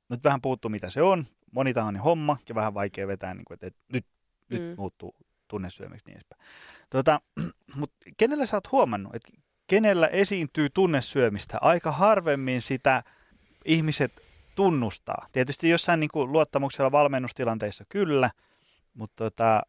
[0.09, 1.25] Nyt vähän puuttuu, mitä se on.
[1.51, 4.05] Monitahoinen homma ja vähän vaikea vetää, niin kuin, että, nyt,
[4.49, 4.75] nyt mm.
[4.77, 5.15] muuttuu
[5.47, 6.41] tunnesyömiksi niin edespäin.
[6.89, 7.21] Tota,
[7.79, 9.29] mutta kenellä sä oot huomannut, että
[9.67, 11.57] kenellä esiintyy tunnesyömistä?
[11.61, 13.03] Aika harvemmin sitä
[13.65, 14.11] ihmiset
[14.55, 15.27] tunnustaa.
[15.31, 18.29] Tietysti jossain niin kuin luottamuksella valmennustilanteissa kyllä,
[18.93, 19.61] mutta tota,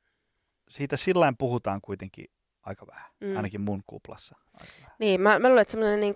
[0.68, 2.26] siitä sillä puhutaan kuitenkin
[2.62, 3.36] aika vähän, mm.
[3.36, 4.36] ainakin mun kuplassa.
[4.98, 6.14] Niin, mä, mä luulen, että semmoinen niin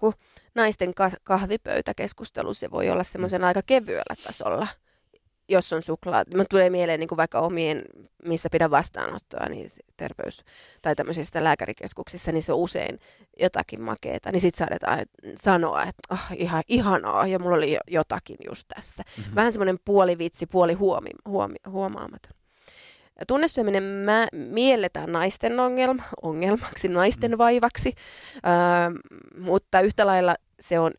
[0.55, 0.93] naisten
[1.25, 3.47] kahvipöytäkeskustelu, se voi olla semmoisen mm.
[3.47, 4.67] aika kevyellä tasolla
[5.51, 6.25] jos on suklaa.
[6.35, 7.83] Mä tulee mieleen niin kuin vaikka omien,
[8.25, 10.45] missä pidän vastaanottoa, niin terveys-
[10.83, 12.99] tai tämmöisissä lääkärikeskuksissa, niin se on usein
[13.41, 14.33] jotakin makeeta.
[14.33, 19.03] Niin sit saadetaan sanoa, että oh, ihan, ihanaa, ja mulla oli jotakin just tässä.
[19.17, 19.35] Mm-hmm.
[19.35, 22.33] Vähän semmoinen puoli vitsi, puoli huomi, huomi, huomaamaton.
[23.27, 27.39] Tunnesyöminen mä, mielletään naisten ongelma, ongelmaksi, naisten mm.
[27.39, 27.93] vaivaksi,
[28.35, 30.93] öö, mutta yhtä lailla se on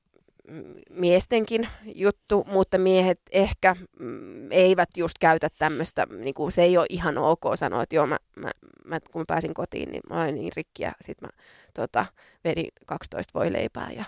[0.89, 6.85] miestenkin juttu, mutta miehet ehkä mm, eivät just käytä tämmöistä, niin kuin se ei ole
[6.89, 8.51] ihan ok sanoa, että joo, mä, mä,
[8.85, 11.29] mä, kun mä pääsin kotiin, niin mä olin niin rikkiä, sit mä
[11.73, 12.05] tota,
[12.43, 14.03] vedin 12 voileipää ja,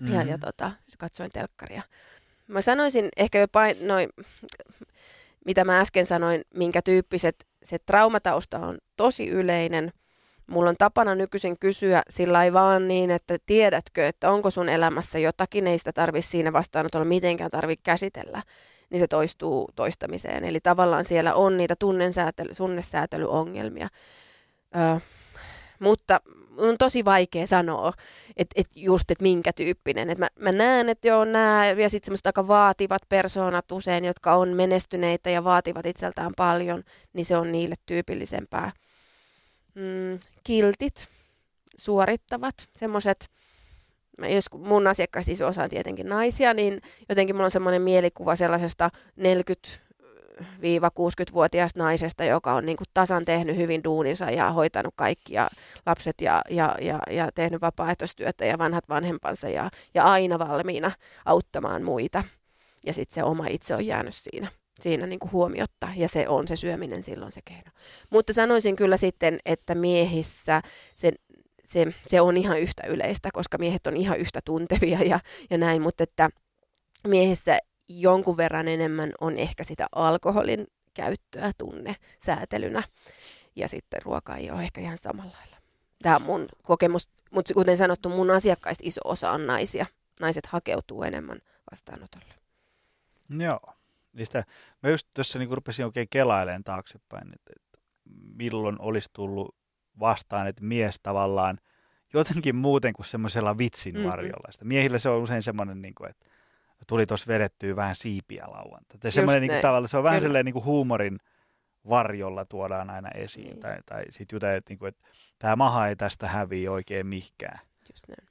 [0.00, 0.14] mm-hmm.
[0.14, 1.82] ja, ja tota, katsoin telkkaria.
[2.48, 4.08] Mä sanoisin ehkä jopa noin,
[5.46, 9.92] mitä mä äsken sanoin, minkä tyyppiset, se traumatausta on tosi yleinen–
[10.46, 15.18] Mulla on tapana nykyisin kysyä sillä ei vaan niin, että tiedätkö, että onko sun elämässä
[15.18, 18.42] jotakin, ei sitä tarvitse siinä vastaanotolla mitenkään tarvitse käsitellä,
[18.90, 20.44] niin se toistuu toistamiseen.
[20.44, 21.74] Eli tavallaan siellä on niitä
[22.56, 23.88] tunnesäätelyongelmia.
[24.76, 25.00] Ö,
[25.78, 26.20] mutta
[26.56, 27.92] on tosi vaikea sanoa,
[28.36, 30.10] että et just, että minkä tyyppinen.
[30.10, 34.34] Et mä, mä näen, että joo, nämä ja sitten semmoiset aika vaativat persoonat usein, jotka
[34.34, 38.72] on menestyneitä ja vaativat itseltään paljon, niin se on niille tyypillisempää
[39.74, 41.08] mm, kiltit,
[41.76, 43.30] suorittavat, semmoiset,
[44.28, 48.90] jos mun asiakkaista iso osa on tietenkin naisia, niin jotenkin mulla on semmoinen mielikuva sellaisesta
[49.20, 55.50] 40-60-vuotiaasta naisesta, joka on niin kuin tasan tehnyt hyvin duuninsa ja hoitanut kaikki ja
[55.86, 60.92] lapset ja, ja, ja, ja tehnyt vapaaehtoistyötä ja vanhat vanhempansa ja, ja aina valmiina
[61.24, 62.24] auttamaan muita.
[62.86, 64.48] Ja sitten se oma itse on jäänyt siinä
[64.80, 67.70] siinä niin kuin huomiotta ja se on se syöminen silloin se keino.
[68.10, 70.62] Mutta sanoisin kyllä sitten, että miehissä
[70.94, 71.12] se,
[71.64, 75.82] se, se on ihan yhtä yleistä, koska miehet on ihan yhtä tuntevia ja, ja näin,
[75.82, 76.30] mutta että
[77.08, 77.58] miehissä
[77.88, 82.82] jonkun verran enemmän on ehkä sitä alkoholin käyttöä tunne säätelynä
[83.56, 85.56] ja sitten ruoka ei ole ehkä ihan samalla lailla.
[86.02, 89.86] Tämä on mun kokemus, mutta kuten sanottu, mun asiakkaista iso osa on naisia.
[90.20, 91.38] Naiset hakeutuu enemmän
[91.70, 92.34] vastaanotolle.
[93.38, 93.74] Joo.
[94.12, 94.44] Niistä,
[94.82, 97.78] mä just tuossa niin rupesin oikein kelailemaan taaksepäin, että, että
[98.36, 99.56] milloin olisi tullut
[100.00, 101.58] vastaan, että mies tavallaan
[102.12, 104.10] jotenkin muuten kuin semmoisella vitsin mm-hmm.
[104.10, 104.52] varjolla.
[104.52, 106.26] Sitä miehillä se on usein semmoinen, niin kuin, että
[106.86, 109.10] tuli tuossa vedettyä vähän siipiä lauanta.
[109.10, 111.18] Semmoinen niin kuin, tavallaan, se on vähän sellainen niin kuin huumorin
[111.88, 113.46] varjolla tuodaan aina esiin.
[113.46, 113.60] Niin.
[113.60, 117.58] Tai, tai sitten jutellaan, että, niin kuin, että tämä maha ei tästä häviä oikein mihkään.
[117.92, 118.28] Just näin.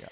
[0.00, 0.06] Ja,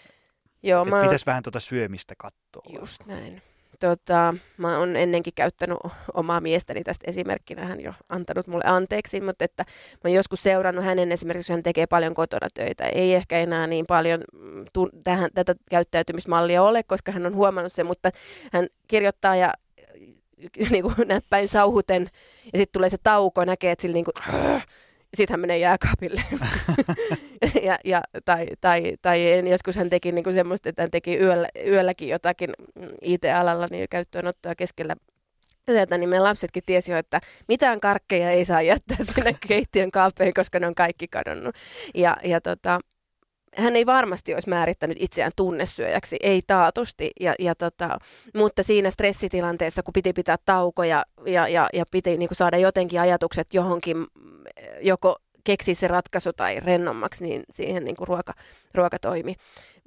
[0.63, 1.03] Joo, mä...
[1.03, 2.79] Pitäisi vähän tuota syömistä katsoa.
[2.79, 3.43] Just näin
[3.83, 5.79] tota, mä oon ennenkin käyttänyt
[6.15, 10.85] omaa miestäni tästä esimerkkinä, hän jo antanut mulle anteeksi, mutta että mä oon joskus seurannut
[10.85, 12.85] hänen esimerkiksi, hän tekee paljon kotona töitä.
[12.85, 14.65] Ei ehkä enää niin paljon mm,
[15.05, 18.11] tähän, tätä käyttäytymismallia ole, koska hän on huomannut sen, mutta
[18.53, 19.53] hän kirjoittaa ja
[20.71, 22.03] niin kuin näppäin sauhuten
[22.53, 24.15] ja sitten tulee se tauko, näkee, että sillä niin kuin,
[25.15, 26.23] sitten hän menee jääkaapille.
[27.69, 31.49] ja, ja, tai, tai, tai joskus hän teki niin kuin semmoista, että hän teki yöllä,
[31.67, 32.51] yölläkin jotakin
[33.03, 34.97] IT-alalla niin käyttöönottoa keskellä
[35.69, 40.35] yötä, niin meidän lapsetkin tiesi jo, että mitään karkkeja ei saa jättää sinne keittiön kaapeihin,
[40.35, 41.55] koska ne on kaikki kadonnut.
[41.95, 42.81] Ja, ja tota,
[43.57, 47.99] hän ei varmasti olisi määrittänyt itseään tunnesyöjäksi, ei taatusti, ja, ja tota,
[48.35, 53.01] mutta siinä stressitilanteessa, kun piti pitää taukoja ja, ja, ja piti niin kuin saada jotenkin
[53.01, 54.07] ajatukset johonkin
[54.81, 58.35] joko keksiä se ratkaisu tai rennommaksi, niin siihen niin kuin ruoka,
[58.75, 59.35] ruoka toimi.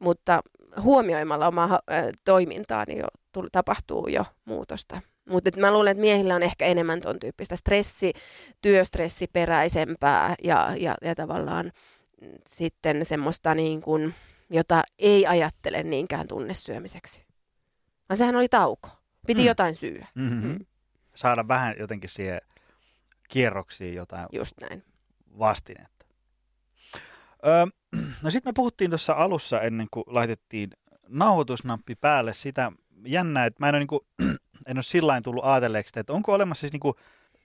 [0.01, 0.41] Mutta
[0.82, 1.80] huomioimalla omaa
[2.25, 5.01] toimintaa, niin jo tuli, tapahtuu jo muutosta.
[5.30, 8.13] Mutta mä luulen, että miehillä on ehkä enemmän ton tyyppistä stressi,
[8.62, 11.71] työstressiperäisempää ja, ja, ja tavallaan
[12.47, 14.13] sitten semmoista niin kuin,
[14.49, 17.25] jota ei ajattele niinkään tunnesyömiseksi.
[18.10, 18.89] Vaan sehän oli tauko.
[19.28, 19.47] Piti mm.
[19.47, 20.08] jotain syyä.
[20.15, 20.47] Mm-hmm.
[20.47, 20.65] Mm.
[21.15, 22.41] Saada vähän jotenkin siihen
[23.30, 24.84] kierroksiin jotain Just näin.
[25.40, 26.06] vastinetta.
[27.46, 27.66] Öö,
[28.24, 30.70] no sitten me puhuttiin tuossa alussa ennen kuin laitettiin
[31.08, 32.72] nauhoitusnappi päälle sitä
[33.06, 34.02] jännää, että mä en ole, niin kuin,
[34.68, 36.96] en ole sillä tullut ajatelleeksi, että onko olemassa siis niin kuin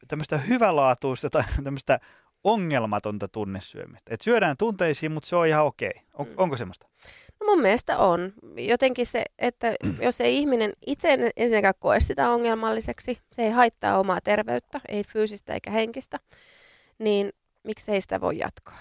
[0.09, 2.01] tämmöistä hyvälaatuista tai tämmöistä
[2.45, 4.15] ongelmatonta tunnesyömistä.
[4.15, 5.93] Että syödään tunteisiin, mutta se on ihan okei.
[6.15, 6.35] On, mm.
[6.37, 6.87] Onko semmoista?
[7.41, 8.33] No mun mielestä on.
[8.57, 14.21] Jotenkin se, että jos ei ihminen itse ensinnäkään koe sitä ongelmalliseksi, se ei haittaa omaa
[14.21, 16.19] terveyttä, ei fyysistä eikä henkistä,
[16.99, 18.79] niin miksei sitä voi jatkaa.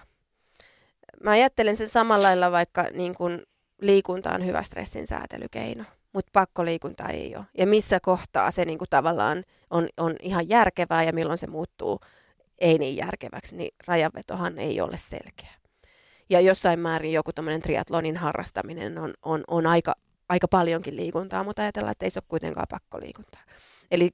[1.23, 3.43] Mä ajattelen sen samalla lailla, vaikka niin kun
[3.81, 7.45] liikunta on hyvä stressin säätelykeino, mutta pakkoliikunta ei ole.
[7.57, 11.99] Ja missä kohtaa se niin kuin tavallaan on, on ihan järkevää ja milloin se muuttuu
[12.61, 15.59] ei niin järkeväksi, niin rajanvetohan ei ole selkeä.
[16.29, 19.95] Ja jossain määrin joku tämmöinen triatlonin harrastaminen on, on, on aika,
[20.29, 23.41] aika paljonkin liikuntaa, mutta ajatellaan, että ei se ole kuitenkaan pakkoliikuntaa.
[23.91, 24.09] Eli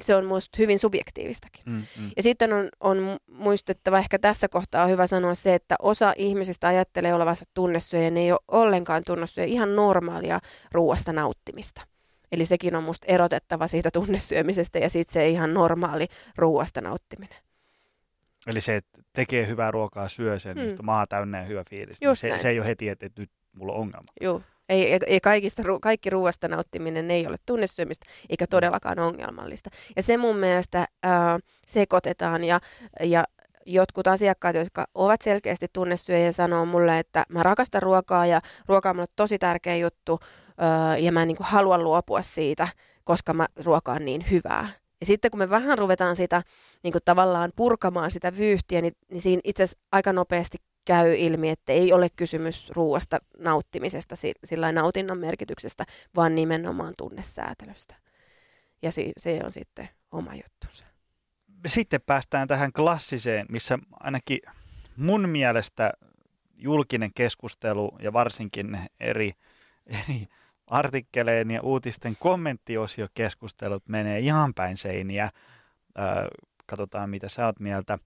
[0.00, 1.62] se on minusta hyvin subjektiivistakin.
[1.66, 2.10] Mm, mm.
[2.16, 6.68] Ja sitten on, on muistettava, ehkä tässä kohtaa on hyvä sanoa se, että osa ihmisistä
[6.68, 10.40] ajattelee olevansa tunnesyöjä, ja ne ei ole ollenkaan tunnesyöjä, ihan normaalia
[10.72, 11.86] ruoasta nauttimista.
[12.32, 17.38] Eli sekin on musta erotettava siitä tunnesyömisestä ja sitten se ihan normaali ruuasta nauttiminen.
[18.46, 20.76] Eli se, että tekee hyvää ruokaa, syö sen, mm.
[20.82, 22.00] maa täynnä ja hyvä fiilis.
[22.00, 24.12] Niin se, se ei ole heti, että, nyt mulla on ongelma.
[24.20, 24.42] Joo.
[24.68, 28.48] Ei, ei kaikista, kaikki ruoasta nauttiminen ei ole tunnesyömistä eikä mm.
[28.50, 29.70] todellakaan ongelmallista.
[29.96, 32.60] Ja se mun mielestä ää, sekoitetaan ja,
[33.00, 33.24] ja
[33.68, 38.96] jotkut asiakkaat, jotka ovat selkeästi tunnesyöjä, sanoo mulle, että mä rakastan ruokaa ja ruoka on
[38.96, 40.20] mulle tosi tärkeä juttu
[40.98, 42.68] ja mä en niin halua luopua siitä,
[43.04, 44.68] koska mä, ruoka on niin hyvää.
[45.00, 46.42] Ja sitten kun me vähän ruvetaan sitä
[46.82, 51.50] niin kuin tavallaan purkamaan sitä vyyhtiä, niin, niin siinä itse asiassa aika nopeasti käy ilmi,
[51.50, 55.84] että ei ole kysymys ruoasta nauttimisesta, sillä nautinnon merkityksestä,
[56.16, 57.94] vaan nimenomaan tunnesäätelystä.
[58.82, 60.87] Ja se, se on sitten oma juttunsa.
[61.66, 64.38] Sitten päästään tähän klassiseen, missä ainakin
[64.96, 65.92] mun mielestä
[66.56, 69.32] julkinen keskustelu ja varsinkin eri,
[69.86, 70.26] eri
[70.66, 75.30] artikkeleen ja uutisten kommenttiosiokeskustelut menee ihan päin seiniä.
[75.98, 76.28] Öö,
[76.66, 77.98] katsotaan, mitä sä oot mieltä.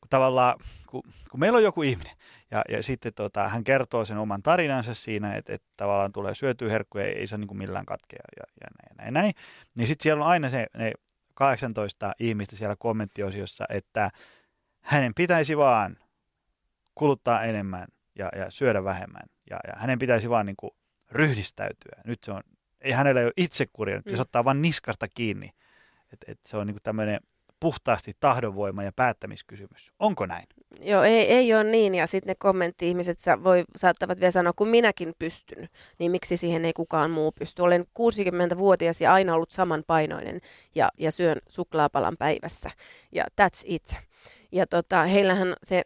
[0.00, 0.54] Kun tavallaan,
[0.86, 2.16] kun, kun meillä on joku ihminen
[2.50, 6.70] ja, ja sitten tota, hän kertoo sen oman tarinansa siinä, että, että tavallaan tulee syötyä
[6.70, 9.32] herkkuja, ei, ei saa niin kuin millään katkea ja, ja näin, näin, näin.
[9.74, 10.92] Niin sitten siellä on aina se, ne
[11.36, 14.10] 18 ihmistä siellä kommenttiosiossa, että
[14.80, 15.96] hänen pitäisi vaan
[16.94, 17.86] kuluttaa enemmän
[18.18, 19.22] ja, ja syödä vähemmän.
[19.50, 20.70] Ja, ja hänen pitäisi vaan niin kuin
[21.10, 22.00] ryhdistäytyä.
[22.04, 22.42] Nyt se on,
[22.80, 24.20] ei hänellä ole itsekuria, nyt mm.
[24.20, 25.50] ottaa vain niskasta kiinni.
[26.12, 27.20] Et, et se on niin tämmöinen
[27.60, 29.92] puhtaasti tahdonvoima ja päättämiskysymys.
[29.98, 30.46] Onko näin?
[30.80, 31.94] Joo, ei, ei ole niin.
[31.94, 36.72] Ja sitten ne kommentti-ihmiset voi, saattavat vielä sanoa, kun minäkin pystyn, niin miksi siihen ei
[36.72, 37.62] kukaan muu pysty.
[37.62, 40.40] Olen 60-vuotias ja aina ollut samanpainoinen
[40.74, 42.70] ja, ja syön suklaapalan päivässä.
[43.12, 43.96] Ja that's it.
[44.52, 45.82] Ja tota, heillähän se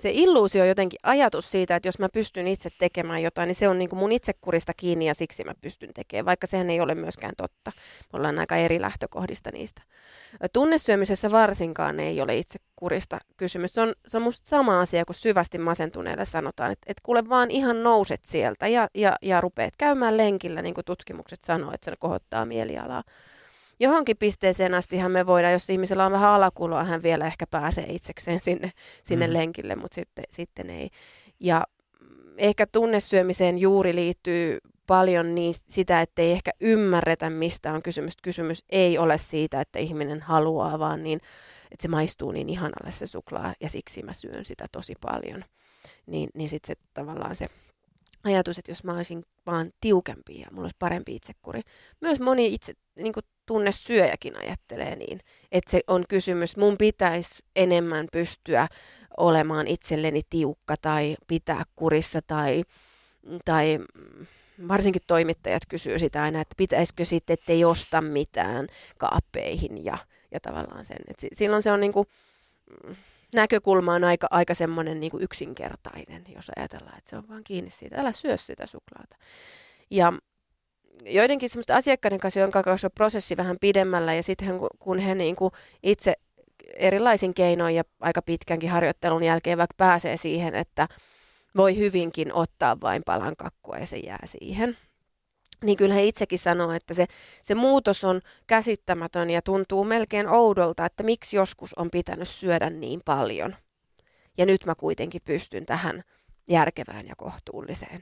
[0.00, 3.78] se illuusio jotenkin ajatus siitä, että jos mä pystyn itse tekemään jotain, niin se on
[3.78, 7.32] niin kuin mun itsekurista kiinni ja siksi mä pystyn tekemään, vaikka sehän ei ole myöskään
[7.36, 7.72] totta.
[8.12, 9.82] Me ollaan aika eri lähtökohdista niistä.
[10.52, 13.72] Tunnesyömisessä varsinkaan ei ole itsekurista kysymys.
[13.72, 17.50] Se on, se on musta sama asia kuin syvästi masentuneelle sanotaan, että, että kuule vaan
[17.50, 21.96] ihan nouset sieltä ja, ja, ja rupeat käymään lenkillä, niin kuin tutkimukset sanoo, että se
[21.98, 23.04] kohottaa mielialaa
[23.80, 28.40] johonkin pisteeseen astihan me voidaan, jos ihmisellä on vähän alakuloa, hän vielä ehkä pääsee itsekseen
[28.40, 29.32] sinne, sinne mm.
[29.32, 30.90] lenkille, mutta sitten, sitten ei.
[31.40, 31.64] Ja
[32.38, 38.16] ehkä tunnesyömiseen juuri liittyy paljon niin sitä, että ei ehkä ymmärretä, mistä on kysymys.
[38.22, 41.20] Kysymys ei ole siitä, että ihminen haluaa, vaan niin,
[41.70, 45.44] että se maistuu niin ihanalle se suklaa ja siksi mä syön sitä tosi paljon.
[46.06, 47.46] Niin, niin sitten se tavallaan se
[48.24, 51.60] ajatus, että jos mä olisin vaan tiukempi ja mulla olisi parempi itsekuri.
[52.00, 55.20] Myös moni itse niin kuin tunnesyöjäkin ajattelee niin,
[55.52, 58.68] että se on kysymys, mun pitäisi enemmän pystyä
[59.16, 62.62] olemaan itselleni tiukka tai pitää kurissa tai,
[63.44, 63.78] tai
[64.68, 68.66] varsinkin toimittajat kysyy sitä aina, että pitäisikö sitten, ettei osta mitään
[68.98, 69.98] kaappeihin ja,
[70.32, 70.98] ja tavallaan sen.
[71.08, 72.06] Et silloin se on niin kuin,
[73.34, 77.70] näkökulma on aika, aika semmoinen niin kuin yksinkertainen, jos ajatellaan, että se on vaan kiinni
[77.70, 79.16] siitä, älä syö sitä suklaata.
[79.90, 80.12] Ja
[81.04, 85.36] joidenkin semmoista asiakkaiden kanssa, jonka kanssa on prosessi vähän pidemmällä ja sitten kun he niin
[85.36, 86.12] kuin itse
[86.76, 90.88] erilaisin keinoin ja aika pitkänkin harjoittelun jälkeen vaikka pääsee siihen, että
[91.56, 94.76] voi hyvinkin ottaa vain palan kakkua ja se jää siihen.
[95.64, 97.06] Niin kyllä he itsekin sanoo, että se,
[97.42, 103.00] se muutos on käsittämätön ja tuntuu melkein oudolta, että miksi joskus on pitänyt syödä niin
[103.04, 103.56] paljon.
[104.38, 106.02] Ja nyt mä kuitenkin pystyn tähän
[106.50, 108.00] järkevään ja kohtuulliseen.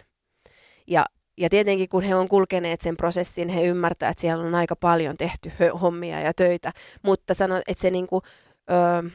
[0.87, 4.77] Ja, ja tietenkin kun he on kulkeneet sen prosessin, he ymmärtävät, että siellä on aika
[4.77, 8.23] paljon tehty hommia ja töitä, mutta sano, että se niinku,
[8.71, 9.11] ö,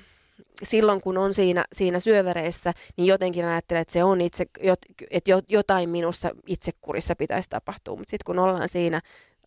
[0.64, 4.46] silloin kun on siinä, siinä syövereissä, niin jotenkin ajattelen, että se on itse,
[5.12, 9.02] että jotain minussa itsekurissa pitäisi tapahtua, mutta sitten kun ollaan siinä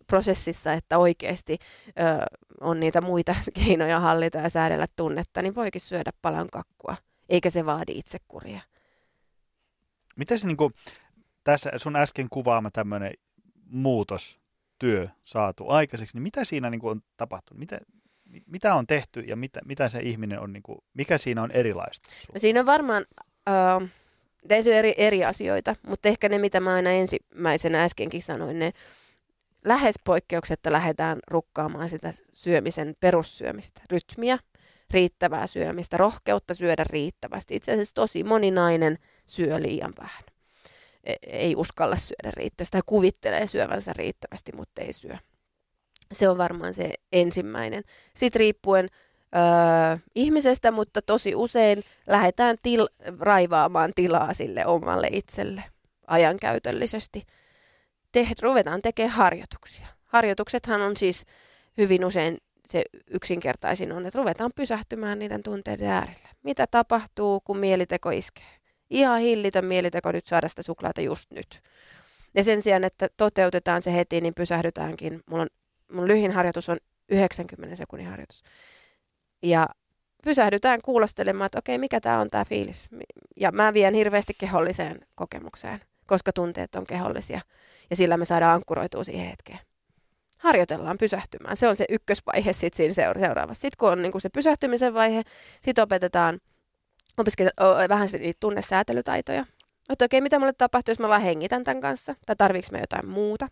[0.06, 1.92] prosessissa, että oikeasti ö,
[2.60, 6.96] on niitä muita keinoja hallita ja säädellä tunnetta, niin voikin syödä palan kakkua,
[7.28, 8.60] eikä se vaadi itsekuria.
[10.16, 10.72] Miten se niin kuin,
[11.44, 13.12] tässä sun äsken kuvaama tämmöinen
[13.70, 17.58] muutostyö saatu aikaiseksi, niin mitä siinä niin kuin on tapahtunut?
[17.58, 17.78] Mitä,
[18.46, 22.08] mitä on tehty ja mitä, mitä se ihminen on, niin kuin, mikä siinä on erilaista?
[22.34, 23.88] No siinä on varmaan uh,
[24.48, 28.72] tehty eri, eri asioita, mutta ehkä ne, mitä mä aina ensimmäisenä äskenkin sanoin, ne
[29.64, 34.38] lähes poikkeuksetta lähdetään rukkaamaan sitä syömisen perussyömistä, rytmiä,
[34.90, 37.56] riittävää syömistä, rohkeutta syödä riittävästi.
[37.56, 40.22] Itse asiassa tosi moninainen syö liian vähän.
[41.04, 45.18] E, ei uskalla syödä riittävästi tai kuvittelee syövänsä riittävästi, mutta ei syö.
[46.12, 47.82] Se on varmaan se ensimmäinen.
[48.14, 48.88] Sitten riippuen
[49.36, 52.88] öö, ihmisestä, mutta tosi usein lähdetään til-
[53.20, 55.64] raivaamaan tilaa sille omalle itselle
[56.06, 57.26] ajankäytöllisesti.
[58.12, 59.86] Te- ruvetaan tekemään harjoituksia.
[60.04, 61.24] Harjoituksethan on siis
[61.78, 62.38] hyvin usein
[62.68, 66.28] se yksinkertaisin on, että ruvetaan pysähtymään niiden tunteiden äärelle.
[66.42, 68.46] Mitä tapahtuu, kun mieliteko iskee?
[68.90, 71.60] Ihan hillitön mieliteko nyt saada sitä suklaata just nyt.
[72.34, 75.20] Ja sen sijaan, että toteutetaan se heti, niin pysähdytäänkin.
[75.30, 75.48] Mulla on
[75.92, 78.42] mun lyhin harjoitus on 90 sekunnin harjoitus.
[79.42, 79.68] Ja
[80.24, 82.88] pysähdytään kuulostelemaan, että okei, mikä tämä on tämä fiilis.
[83.36, 87.40] Ja mä vien hirveästi keholliseen kokemukseen, koska tunteet on kehollisia.
[87.90, 89.58] Ja sillä me saadaan ankkuroitua siihen hetkeen.
[90.38, 91.56] Harjoitellaan pysähtymään.
[91.56, 93.60] Se on se ykkösvaihe sitten siinä seuraavassa.
[93.60, 95.22] Sitten kun on niin se pysähtymisen vaihe,
[95.62, 96.40] sitten opetetaan
[97.18, 97.50] opiskella
[97.88, 99.46] vähän niitä tunnesäätelytaitoja.
[99.88, 102.14] Että okei, mitä mulle tapahtuu, jos mä vaan hengitän tämän kanssa?
[102.26, 103.48] Tai tarviiko mä jotain muuta?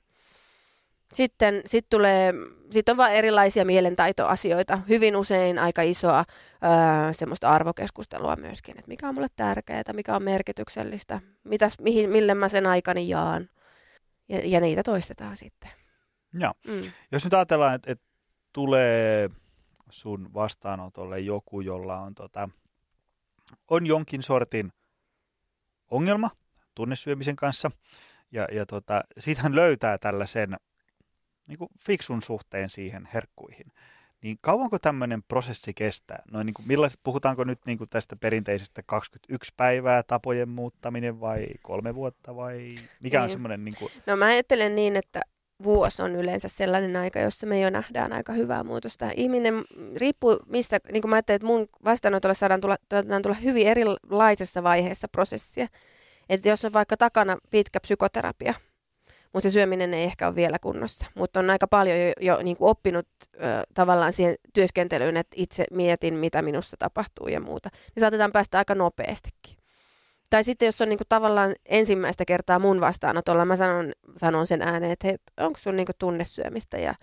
[1.15, 2.35] Sitten sit tulee,
[2.71, 6.25] sit on vaan erilaisia mielentaitoasioita, hyvin usein aika isoa
[6.61, 12.35] ää, semmoista arvokeskustelua myöskin, että mikä on mulle tärkeää, mikä on merkityksellistä, mitäs, mihin, mille
[12.35, 13.49] mä sen aikani jaan.
[14.29, 15.71] Ja, ja niitä toistetaan sitten.
[16.39, 16.53] Joo.
[16.67, 16.93] Mm.
[17.13, 18.05] Jos nyt ajatellaan, että, että
[18.53, 19.31] tulee
[19.91, 22.49] sun vastaanotolle joku, jolla on, tota,
[23.71, 24.73] on jonkin sortin
[25.91, 26.31] ongelma
[26.75, 27.71] tunnesyömisen kanssa,
[28.33, 30.57] ja, ja tota, siitä hän löytää tällaisen
[31.47, 33.73] niin kuin fiksun suhteen siihen herkkuihin.
[34.23, 36.23] Niin kauanko tämmöinen prosessi kestää?
[36.31, 41.47] Noin niin kuin, millaiset, puhutaanko nyt niin kuin tästä perinteisestä 21 päivää tapojen muuttaminen vai
[41.63, 43.25] kolme vuotta vai mikä niin.
[43.25, 43.65] on semmoinen?
[43.65, 43.93] Niin kuin...
[44.07, 45.21] No mä ajattelen niin, että
[45.63, 49.11] vuosi on yleensä sellainen aika, jossa me jo nähdään aika hyvää muutosta.
[49.17, 49.65] Ihminen
[49.97, 52.77] riippuu missä, niin kuin mä ajattelin, että mun vastaanotolle saadaan tulla,
[53.23, 55.67] tulla hyvin erilaisessa vaiheessa prosessia.
[56.29, 58.55] Että jos on vaikka takana pitkä psykoterapia,
[59.35, 61.07] mutta se syöminen ei ehkä ole vielä kunnossa.
[61.15, 63.39] Mutta on aika paljon jo, jo niin kuin oppinut ö,
[63.75, 67.69] tavallaan siihen työskentelyyn, että itse mietin, mitä minussa tapahtuu ja muuta.
[67.73, 69.59] Niin saatetaan päästä aika nopeastikin.
[70.31, 74.63] Tai sitten jos on niin kuin tavallaan ensimmäistä kertaa mun vastaanotolla, mä sanon, sanon sen
[74.63, 76.95] ääneen, että hei, onko sun niin kuin tunnesyömistä ja,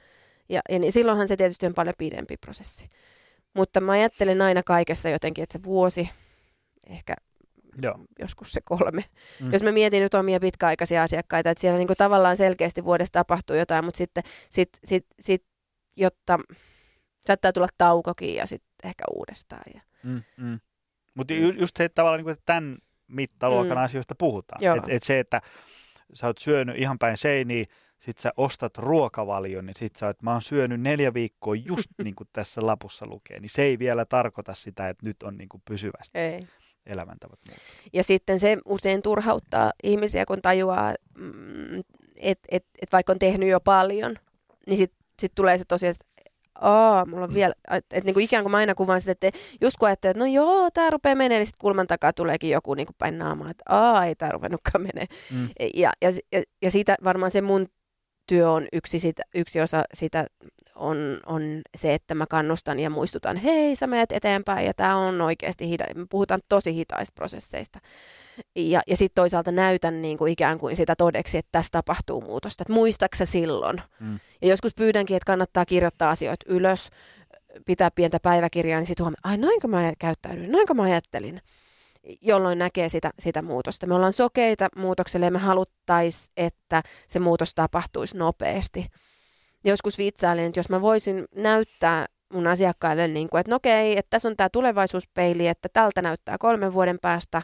[0.50, 2.90] ja, ja niin silloinhan se tietysti on paljon pidempi prosessi.
[3.54, 6.10] Mutta mä ajattelen aina kaikessa jotenkin, että se vuosi,
[6.90, 7.14] ehkä
[7.82, 8.00] Joo.
[8.20, 9.04] joskus se kolme.
[9.42, 9.54] Mm.
[9.54, 13.86] Jos mä mietin nyt omia pitkäaikaisia asiakkaita, että siellä niinku tavallaan selkeästi vuodessa tapahtuu jotain,
[13.86, 15.46] mutta sitten sit, sit, sit,
[15.98, 16.40] jotta
[17.26, 19.64] saattaa tulla taukokin ja sitten ehkä uudestaan.
[19.76, 19.82] Ja.
[20.04, 20.60] Mm, mm.
[21.14, 23.84] Mutta ju, just se, että tavallaan niinku, että tämän mittaluokan mm.
[23.84, 24.78] asioista puhutaan.
[24.78, 25.42] Että et se, että
[26.14, 27.66] sä oot syönyt ihan päin seiniä,
[28.00, 32.16] sit sä ostat ruokavalion, niin sit sä oot, mä oon syönyt neljä viikkoa just niin
[32.16, 35.62] kuin tässä lapussa lukee, niin se ei vielä tarkoita sitä, että nyt on niin kuin
[35.68, 36.20] pysyvästi.
[36.20, 36.48] Ei
[36.92, 37.66] elämäntavat muuttuu.
[37.94, 41.80] Ja sitten se usein turhauttaa ihmisiä, kun tajuaa, mm,
[42.18, 44.16] että et, et vaikka on tehnyt jo paljon,
[44.68, 46.12] niin sitten sit tulee se tosiaan, että
[46.62, 49.78] Aa, mulla on vielä, että et, niinku ikään kuin mä aina kuvaan sitä, että just
[49.78, 52.94] kun ajattelee, että no joo, tää rupeaa menee, niin sitten kulman takaa tuleekin joku niinku
[52.98, 55.06] päin naamaa, että aa, ei tää ruvennutkaan menee.
[55.32, 55.50] Mm.
[55.76, 57.68] Ja, ja, ja, ja siitä varmaan se mun
[58.32, 60.26] työ on yksi, sitä, yksi osa sitä
[60.76, 65.22] on, on se, että mä kannustan ja muistutan, hei sä menet eteenpäin ja tämä on
[65.22, 67.80] oikeasti hita, me puhutaan tosi hitaista prosesseista.
[68.56, 72.64] Ja, ja sitten toisaalta näytän niin kuin ikään kuin sitä todeksi, että tässä tapahtuu muutosta,
[72.64, 73.82] että muistaksä silloin.
[74.00, 74.20] Mm.
[74.42, 76.90] Ja joskus pyydänkin, että kannattaa kirjoittaa asioita ylös,
[77.66, 81.42] pitää pientä päiväkirjaa, niin sitten huomaa, ai noinko mä käyttäydyin, noinko mä ajattelin
[82.22, 83.88] jolloin näkee sitä, sitä muutosta.
[83.88, 88.88] Me ollaan sokeita muutokselle ja me haluttaisiin, että se muutos tapahtuisi nopeasti.
[89.64, 94.10] Joskus vitsailen, että jos mä voisin näyttää mun asiakkaille, niin kuin, että no okei, että
[94.10, 97.42] tässä on tämä tulevaisuuspeili, että tältä näyttää kolmen vuoden päästä,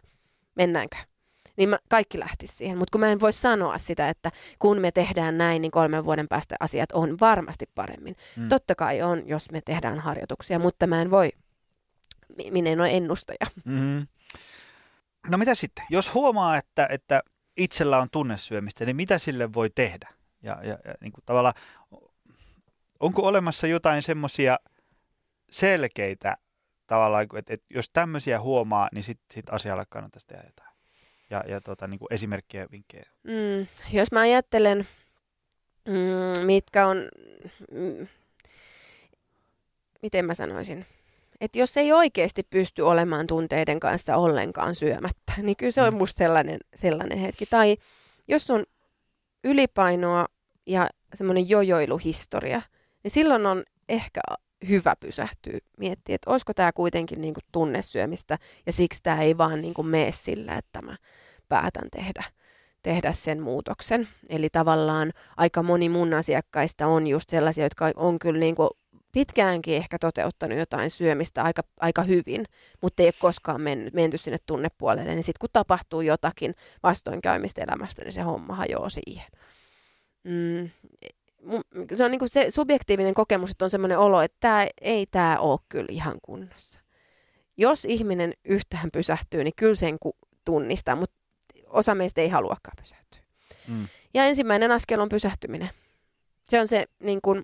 [0.56, 0.98] mennäänkö?
[1.58, 2.78] Niin mä, kaikki lähtisi siihen.
[2.78, 6.28] Mutta kun mä en voi sanoa sitä, että kun me tehdään näin, niin kolmen vuoden
[6.28, 8.16] päästä asiat on varmasti paremmin.
[8.36, 8.48] Mm.
[8.48, 11.30] Totta kai on, jos me tehdään harjoituksia, mutta mä en voi,
[12.52, 13.48] minä en ole ennustaja.
[13.66, 14.08] Mm-hmm.
[15.30, 15.86] No mitä sitten?
[15.90, 17.22] Jos huomaa, että, että
[17.58, 20.10] itsellä on tunnesyömistä, niin mitä sille voi tehdä?
[20.44, 21.54] Ja, ja, ja niin kuin tavallaan,
[23.00, 24.60] onko olemassa jotain semmoisia
[25.52, 26.38] selkeitä
[26.88, 30.78] tavallaan, että, että jos tämmöisiä huomaa, niin sitten sit asialle kannattaisi tehdä jotain.
[31.30, 33.06] Ja, ja tota, niin kuin esimerkkejä ja vinkkejä.
[33.24, 34.88] Mm, jos mä ajattelen,
[35.88, 36.98] mm, mitkä on,
[37.72, 38.08] mm,
[40.02, 40.86] miten mä sanoisin,
[41.42, 45.98] että jos ei oikeasti pysty olemaan tunteiden kanssa ollenkaan syömättä, niin kyllä se on mm.
[45.98, 47.46] musta sellainen, sellainen hetki.
[47.46, 47.78] Tai
[48.28, 48.64] jos on
[49.44, 50.26] ylipainoa
[50.66, 52.62] ja semmoinen jojoiluhistoria,
[53.04, 54.22] niin silloin on ehkä
[54.70, 59.62] hyvä pysähtyä miettiä, että olisiko tämä kuitenkin niin kuin tunnesyömistä ja siksi tämä ei vaan
[59.62, 60.98] niin kuin mene sillä, että mä
[61.50, 62.24] päätän tehdä,
[62.84, 64.08] tehdä sen muutoksen.
[64.30, 68.70] Eli tavallaan aika moni mun asiakkaista on just sellaisia, jotka on kyllä niin kuin
[69.12, 72.46] pitkäänkin ehkä toteuttanut jotain syömistä aika, aika hyvin,
[72.82, 78.02] mutta ei ole koskaan mennyt, menty sinne tunnepuolelle, niin sitten kun tapahtuu jotakin vastoinkäymistä elämästä,
[78.02, 79.32] niin se homma hajoaa siihen.
[80.24, 80.70] Mm,
[81.96, 85.60] se on niin se subjektiivinen kokemus, että on semmoinen olo, että tää, ei tämä ole
[85.70, 86.80] kyllä ihan kunnossa.
[87.58, 89.98] Jos ihminen yhtään pysähtyy, niin kyllä sen
[90.46, 91.16] tunnistaa, mutta
[91.68, 93.22] osa meistä ei haluakaan pysähtyä.
[93.68, 93.88] Mm.
[94.14, 95.70] Ja ensimmäinen askel on pysähtyminen.
[96.50, 97.44] Se on se niin kuin,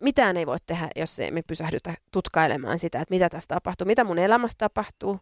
[0.00, 4.04] mitään ei voi tehdä, jos ei me pysähdytä tutkailemaan sitä, että mitä tässä tapahtuu, mitä
[4.04, 5.20] mun elämässä tapahtuu.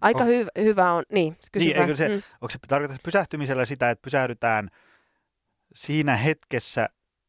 [0.00, 2.22] Aika on, hy- hyvä on, niin, niin eikö se, mm.
[2.40, 4.70] Onko se tarkoitus pysähtymisellä sitä, että pysähdytään
[5.74, 6.88] siinä hetkessä,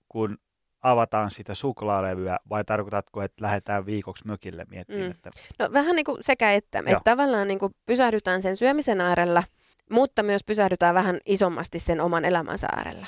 [0.10, 0.38] kun
[0.84, 5.06] avataan sitä suklaalevyä, vai tarkoitatko, että lähdetään viikoksi mökille miettimään?
[5.06, 5.12] Mm.
[5.12, 5.30] Että...
[5.60, 6.80] No vähän niin kuin sekä että.
[6.80, 9.44] Että tavallaan niin kuin pysähdytään sen syömisen äärellä,
[9.92, 13.08] mutta myös pysähdytään vähän isommasti sen oman elämänsä äärellä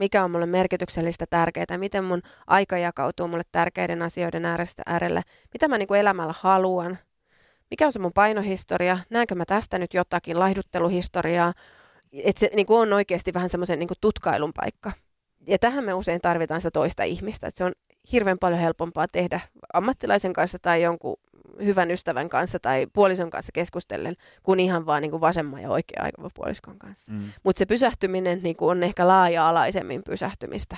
[0.00, 5.22] mikä on mulle merkityksellistä tärkeää, miten mun aika jakautuu mulle tärkeiden asioiden äärestä äärelle,
[5.52, 6.98] mitä mä niin kuin elämällä haluan,
[7.70, 11.52] mikä on se mun painohistoria, näenkö mä tästä nyt jotakin laihdutteluhistoriaa,
[12.12, 14.92] että se niin kuin on oikeasti vähän semmoisen niin tutkailun paikka.
[15.46, 17.72] Ja tähän me usein tarvitaan sitä toista ihmistä, että se on
[18.12, 19.40] hirveän paljon helpompaa tehdä
[19.72, 21.16] ammattilaisen kanssa tai jonkun
[21.64, 26.04] hyvän ystävän kanssa tai puolison kanssa keskustellen, kuin ihan vaan niin kuin vasemman ja oikean
[26.04, 27.12] aikapuoliskon kanssa.
[27.12, 27.32] Mm.
[27.42, 30.76] Mutta se pysähtyminen niin kuin on ehkä laaja-alaisemmin pysähtymistä.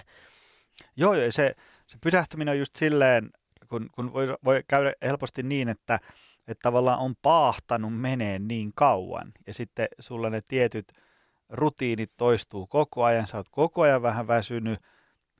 [0.96, 1.54] Joo, joo se,
[1.86, 3.30] se pysähtyminen on just silleen,
[3.68, 5.98] kun, kun voi, voi käydä helposti niin, että,
[6.48, 10.92] että tavallaan on paahtanut meneen niin kauan ja sitten sulla ne tietyt
[11.48, 14.80] rutiinit toistuu koko ajan, sä oot koko ajan vähän väsynyt,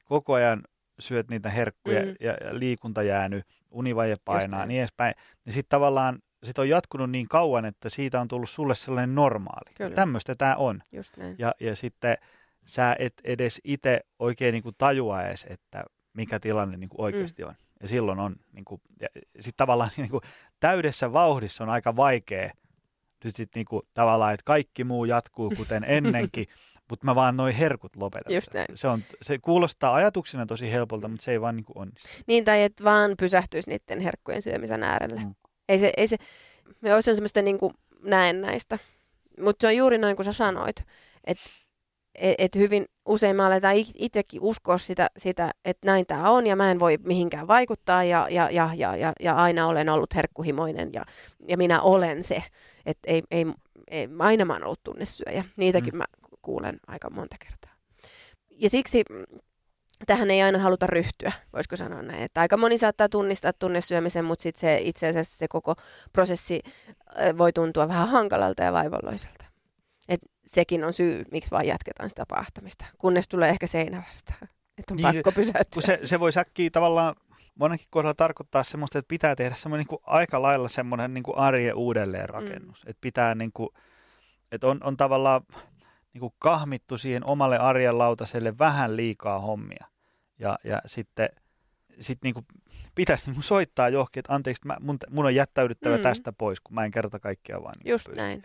[0.05, 0.62] koko ajan
[0.99, 2.14] syöt niitä herkkuja mm.
[2.20, 5.14] ja, ja liikunta jäänyt, univaje painaa, niin edespäin.
[5.45, 9.74] Niin sitten tavallaan sit on jatkunut niin kauan, että siitä on tullut sulle sellainen normaali.
[9.74, 9.95] Kyllä.
[9.95, 10.80] Tämmöistä tämä on.
[10.93, 11.36] Just näin.
[11.38, 12.16] Ja, ja sitten
[12.64, 17.43] sä et edes itse oikein niin kuin tajua edes, että mikä tilanne niin kuin oikeasti
[17.43, 17.49] mm.
[17.49, 17.55] on.
[17.82, 20.22] Ja silloin on, niin kuin, ja sitten tavallaan niin kuin,
[20.61, 22.51] täydessä vauhdissa on aika vaikea
[23.24, 26.47] nyt sitten niin kuin, tavallaan, että kaikki muu jatkuu kuten ennenkin,
[26.93, 28.34] mutta mä vaan noin herkut lopetan.
[28.34, 28.66] Just näin.
[28.74, 32.09] Se, on, se kuulostaa ajatuksena tosi helpolta, mutta se ei vaan niin kuin onnistu.
[32.26, 35.20] Niin, tai että vaan pysähtyisi niiden herkkujen syömisen äärelle.
[35.20, 35.34] Mm.
[35.68, 36.16] Ei se, ei se,
[36.80, 37.74] me olisi semmoista niin kuin
[38.40, 38.78] näistä.
[39.40, 40.84] Mutta se on juuri noin kuin sä sanoit,
[41.24, 41.45] että
[42.14, 46.57] et, et hyvin usein me aletaan itsekin uskoa sitä, sitä että näin tämä on ja
[46.57, 50.90] mä en voi mihinkään vaikuttaa ja, ja, ja, ja, ja, ja aina olen ollut herkkuhimoinen
[50.93, 51.05] ja,
[51.49, 52.43] ja minä olen se.
[52.86, 53.47] Että ei, ei,
[53.90, 55.45] ei, aina mä oon ollut tunnesyöjä.
[55.59, 55.99] Niitäkin mm.
[55.99, 56.05] mä
[56.43, 57.72] kuulen aika monta kertaa.
[58.51, 59.05] Ja siksi
[60.07, 62.22] tähän ei aina haluta ryhtyä, voisiko sanoa näin.
[62.22, 65.74] Että aika moni saattaa tunnistaa tunnesyömisen, mutta sit se, itse asiassa se koko
[66.12, 66.61] prosessi
[67.38, 69.45] voi tuntua vähän hankalalta ja vaivalloiselta.
[70.09, 74.49] Et sekin on syy, miksi vaan jatketaan sitä pahtamista, kunnes tulee ehkä seinä vastaan.
[74.78, 75.82] Että on niin, pakko pysähtyä.
[75.82, 77.14] Se, se voi säkkiä tavallaan
[77.55, 81.74] monenkin kohdalla tarkoittaa semmoista, että pitää tehdä semmoinen niin aika lailla semmoinen niin kuin arjen
[81.74, 82.84] uudelleenrakennus.
[82.84, 82.90] Mm.
[82.90, 83.68] Että pitää niin kuin,
[84.53, 85.43] että on, on tavallaan
[86.13, 89.87] niin kuin kahmittu siihen omalle arjen lautaselle vähän liikaa hommia.
[90.39, 91.29] Ja, ja sitten
[92.01, 92.45] sitten niinku
[92.95, 96.03] pitäisi niinku soittaa johonkin, että anteeksi, mä, mun, mun on jättäydyttävä mm.
[96.03, 97.75] tästä pois, kun mä en kerta kaikkiaan vaan.
[97.79, 98.21] Niinku Just pysty.
[98.21, 98.43] näin.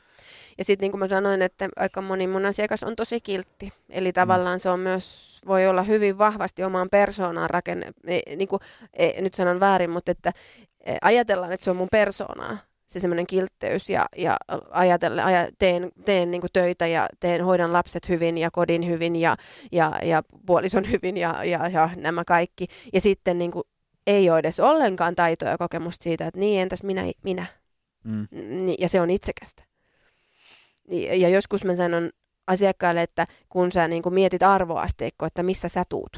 [0.58, 3.74] Ja sitten niin kuin mä sanoin, että aika moni mun asiakas on tosi kiltti.
[3.90, 4.62] Eli tavallaan mm.
[4.62, 7.92] se on myös, voi olla hyvin vahvasti omaan persoonaan rakenne.
[8.08, 8.60] E, niin kuin,
[8.94, 10.34] e, nyt sanon väärin, mutta että
[10.86, 12.58] e, ajatellaan, että se on mun persoonaa
[12.88, 14.38] se semmoinen kiltteys ja, ja
[14.70, 19.38] ajatella, aja, teen, teen niin töitä ja teen, hoidan lapset hyvin ja kodin hyvin ja,
[19.72, 22.68] ja, ja puolison hyvin ja, ja, ja nämä kaikki.
[22.94, 23.64] Ja sitten niin kuin,
[24.08, 27.46] ei ole edes ollenkaan taitoa ja kokemusta siitä, että niin entäs minä, minä.
[28.04, 28.28] Mm.
[28.80, 29.64] Ja se on itsekästä.
[30.92, 32.10] Ja joskus mä sanon
[32.48, 36.18] asiakkaalle, että kun sä niin kuin mietit arvoasteikkoa, että missä sä tuut.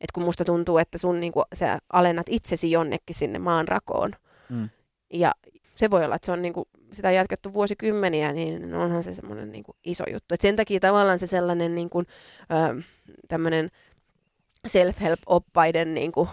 [0.00, 4.12] Että kun musta tuntuu, että sun niin kuin, sä alennat itsesi jonnekin sinne maan rakoon.
[4.48, 4.68] Mm.
[5.12, 5.32] Ja
[5.78, 9.52] se voi olla, että se on niin kuin, sitä jatkettu vuosikymmeniä, niin onhan se semmoinen
[9.52, 10.34] niin iso juttu.
[10.34, 12.06] Et sen takia tavallaan se sellainen niin kuin,
[12.42, 12.82] ö,
[13.28, 13.70] tämmöinen
[14.66, 16.28] self-help-oppaiden niin kuin,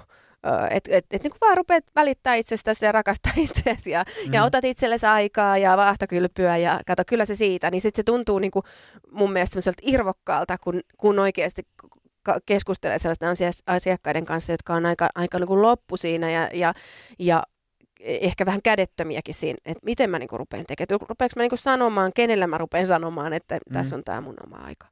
[0.70, 4.34] että et, et, niin vaan rupeat välittää itsestäsi ja rakastaa itseäsi ja, mm.
[4.34, 7.72] ja otat itsellesi aikaa ja vaahtokylpyä ja kato, kyllä se siitä.
[7.72, 8.64] Niin sitten se tuntuu niin kuin
[9.12, 11.68] mun mielestä semmoiselta irvokkaalta, kun, kun oikeasti
[12.46, 13.30] keskustelee sellaisten
[13.68, 16.74] asiakkaiden kanssa, jotka on aika, aika niin kuin loppu siinä ja, ja,
[17.20, 17.44] ja
[18.06, 21.00] ehkä vähän kädettömiäkin siinä, että miten mä niinku rupean tekemään.
[21.10, 23.74] Rupeanko mä niinku sanomaan, kenellä mä rupean sanomaan, että mm.
[23.74, 24.88] tässä on tämä mun oma aika.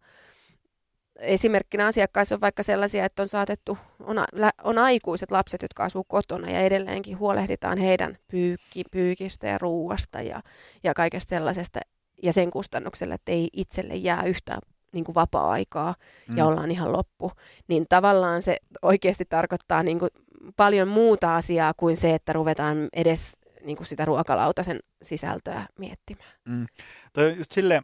[1.20, 4.18] Esimerkkinä asiakkaissa on vaikka sellaisia, että on saatettu, on,
[4.64, 10.42] on aikuiset lapset, jotka asuu kotona ja edelleenkin huolehditaan heidän pyykki, pyykistä ja ruuasta ja,
[10.84, 11.80] ja kaikesta sellaisesta
[12.24, 14.62] ja sen kustannuksella, että ei itselle jää yhtään
[14.94, 15.96] niin kuin vapaa-aikaa
[16.28, 16.38] mm.
[16.38, 17.32] ja ollaan ihan loppu,
[17.68, 20.10] niin tavallaan se oikeasti tarkoittaa niin kuin
[20.56, 26.32] paljon muuta asiaa kuin se, että ruvetaan edes niin kuin sitä ruokalautasen sisältöä miettimään.
[26.46, 26.66] Mm.
[27.14, 27.82] Toi just sille,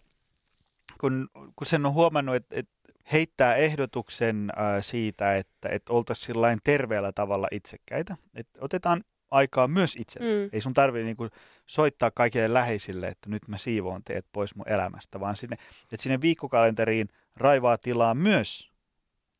[1.01, 2.79] kun, kun sen on huomannut, että, että
[3.11, 8.17] heittää ehdotuksen äh, siitä, että, että oltaisiin terveellä tavalla itsekkäitä.
[8.35, 10.19] Että otetaan aikaa myös itse.
[10.19, 10.49] Mm.
[10.51, 11.27] Ei sun tarvitse niinku
[11.65, 16.21] soittaa kaikille läheisille, että nyt mä siivoon teet pois mun elämästä, vaan sinne, että sinne
[16.21, 18.69] viikkokalenteriin raivaa tilaa myös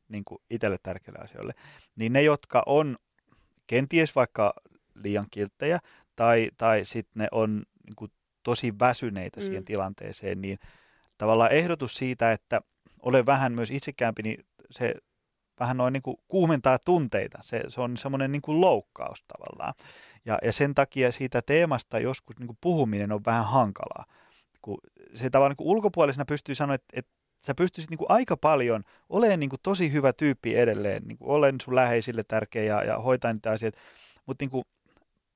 [0.08, 1.52] niin kuin itselle tärkeille asioille.
[1.96, 2.96] Niin ne, jotka on
[3.66, 4.54] kenties vaikka
[4.94, 5.78] liian kilttejä
[6.16, 8.12] tai, tai sitten ne on niin kuin
[8.42, 9.46] tosi väsyneitä mm.
[9.46, 10.58] siihen tilanteeseen, niin
[11.18, 12.60] tavallaan ehdotus siitä, että
[13.02, 14.94] ole vähän myös itsekäämpi, niin se
[15.60, 17.38] vähän noin niin kuin kuumentaa tunteita.
[17.42, 19.74] Se, se on semmoinen niin kuin loukkaus tavallaan.
[20.24, 24.04] Ja, ja sen takia siitä teemasta joskus niin kuin puhuminen on vähän hankalaa.
[24.62, 24.78] Kun
[25.14, 28.84] se tavallaan niin kuin ulkopuolisena pystyy sanoa, että, että sä pystyisit niin kuin aika paljon
[29.08, 32.98] olemaan niin kuin tosi hyvä tyyppi edelleen, niin kuin olen sun läheisille tärkeä ja, ja
[32.98, 33.78] hoitaa niitä asioita,
[34.26, 34.64] mutta niin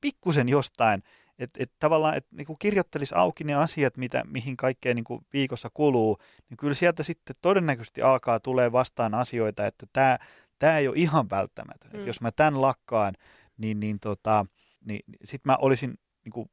[0.01, 1.03] pikkusen jostain,
[1.39, 5.71] että et tavallaan et niin kirjoittelisi auki ne asiat, mitä, mihin kaikkeen niin kuin viikossa
[5.75, 6.19] kuluu,
[6.51, 10.19] niin kyllä sieltä sitten todennäköisesti alkaa tulee vastaan asioita, että tämä
[10.59, 11.91] tämä ei ole ihan välttämätön.
[11.93, 12.07] Mm.
[12.07, 13.15] jos mä tämän lakkaan,
[13.57, 14.47] niin, niin, tota,
[14.85, 16.51] niin sitten mä olisin niin kuin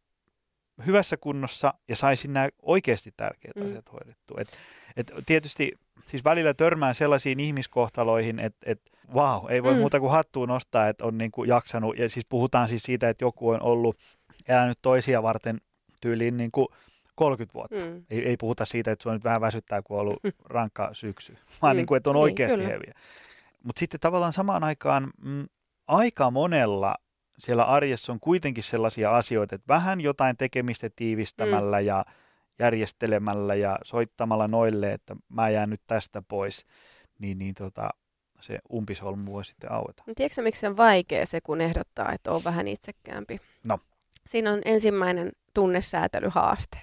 [0.85, 3.65] hyvässä kunnossa ja saisin nämä oikeasti tärkeät mm.
[3.65, 4.41] asiat hoidettua.
[4.41, 4.57] Et,
[4.97, 5.71] et tietysti
[6.05, 8.81] siis välillä törmää sellaisiin ihmiskohtaloihin, että et,
[9.13, 9.79] vau, ei voi mm.
[9.79, 11.97] muuta kuin hattuun nostaa, että on niin kuin jaksanut.
[11.97, 13.97] Ja siis puhutaan siis siitä, että joku on ollut
[14.47, 15.61] elänyt toisia varten
[16.01, 16.67] tyyliin niin kuin
[17.15, 17.75] 30 vuotta.
[17.75, 18.05] Mm.
[18.09, 21.75] Ei, ei puhuta siitä, että sua nyt vähän väsyttää, kun on ollut rankka syksy, vaan
[21.75, 21.77] mm.
[21.77, 22.93] niin kuin, että on niin, oikeasti niin, heviä.
[23.63, 25.45] Mutta sitten tavallaan samaan aikaan mm,
[25.87, 26.95] aika monella
[27.39, 31.85] siellä arjessa on kuitenkin sellaisia asioita, että vähän jotain tekemistä tiivistämällä mm.
[31.85, 32.05] ja
[32.59, 36.65] järjestelemällä ja soittamalla noille, että mä jään nyt tästä pois,
[37.19, 37.89] niin, niin tota,
[38.39, 40.03] se umpisolmu voi sitten aueta.
[40.15, 43.37] Tiedätkö miksi se on vaikea se, kun ehdottaa, että on vähän itsekäämpi?
[43.67, 43.79] No.
[44.27, 46.77] Siinä on ensimmäinen tunnesäätelyhaaste.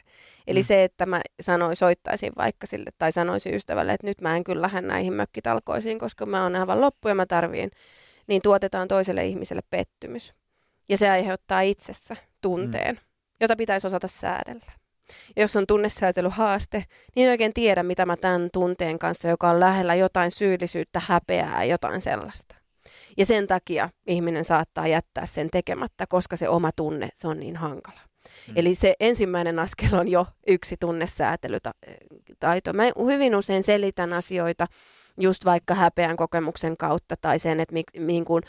[0.46, 0.64] Eli mm.
[0.64, 4.62] se, että mä sanoin, soittaisin vaikka sille tai sanoisin ystävälle, että nyt mä en kyllä
[4.62, 7.70] lähde näihin mökkitalkoisiin, koska mä oon aivan loppu ja mä tarviin,
[8.26, 10.34] niin tuotetaan toiselle ihmiselle pettymys.
[10.88, 13.00] Ja se aiheuttaa itsessä tunteen, mm.
[13.40, 14.72] jota pitäisi osata säädellä.
[15.36, 16.84] Ja jos on tunnesäätelyhaaste,
[17.16, 21.64] niin en oikein tiedä, mitä mä tämän tunteen kanssa, joka on lähellä jotain syyllisyyttä, häpeää,
[21.64, 22.57] jotain sellaista.
[23.18, 27.56] Ja sen takia ihminen saattaa jättää sen tekemättä, koska se oma tunne, se on niin
[27.56, 28.00] hankala.
[28.48, 28.54] Mm.
[28.56, 32.72] Eli se ensimmäinen askel on jo yksi tunnesäätelytaito.
[32.72, 34.66] Mä hyvin usein selitän asioita
[35.20, 38.42] just vaikka häpeän kokemuksen kautta tai sen, että, niin kuin,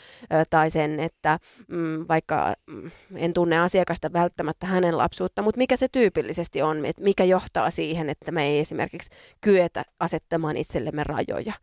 [0.50, 5.88] tai sen, että mm, vaikka mm, en tunne asiakasta välttämättä hänen lapsuutta, mutta mikä se
[5.92, 9.12] tyypillisesti on, että mikä johtaa siihen, että me ei esimerkiksi
[9.42, 11.54] kyetä asettamaan itsellemme rajoja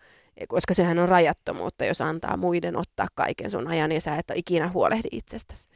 [0.49, 4.69] koska sehän on rajattomuutta, jos antaa muiden ottaa kaiken sun ajan ja sä et ikinä
[4.69, 5.69] huolehdi itsestäsi.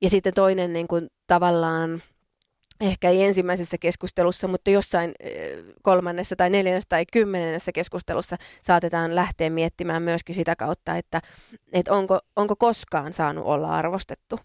[0.00, 2.02] Ja sitten toinen niin kuin, tavallaan
[2.80, 5.14] ehkä ei ensimmäisessä keskustelussa, mutta jossain
[5.82, 11.20] kolmannessa tai neljännessä tai kymmenennessä keskustelussa saatetaan lähteä miettimään myöskin sitä kautta, että,
[11.72, 14.40] että onko, onko koskaan saanut olla arvostettu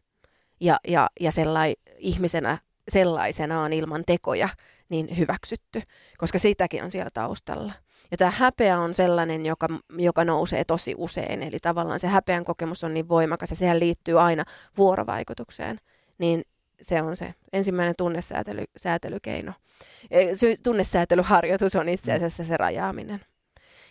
[0.61, 2.57] ja, ja, ja sellai, ihmisenä
[2.91, 4.49] sellaisenaan ilman tekoja
[4.89, 5.81] niin hyväksytty,
[6.17, 7.73] koska sitäkin on siellä taustalla.
[8.11, 12.83] Ja tämä häpeä on sellainen, joka, joka nousee tosi usein, eli tavallaan se häpeän kokemus
[12.83, 14.43] on niin voimakas ja sehän liittyy aina
[14.77, 15.79] vuorovaikutukseen.
[16.17, 16.43] Niin
[16.81, 19.53] se on se ensimmäinen tunnesäätelykeino.
[20.11, 20.25] E,
[20.63, 23.21] tunnesäätelyharjoitus on itse asiassa se rajaaminen.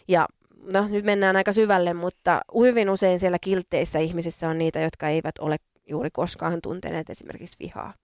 [0.09, 0.27] Ja
[0.73, 5.39] no, nyt mennään aika syvälle, mutta hyvin usein siellä kilteissä ihmisissä on niitä, jotka eivät
[5.39, 5.57] ole
[5.89, 7.95] juuri koskaan tunteneet esimerkiksi vihaa,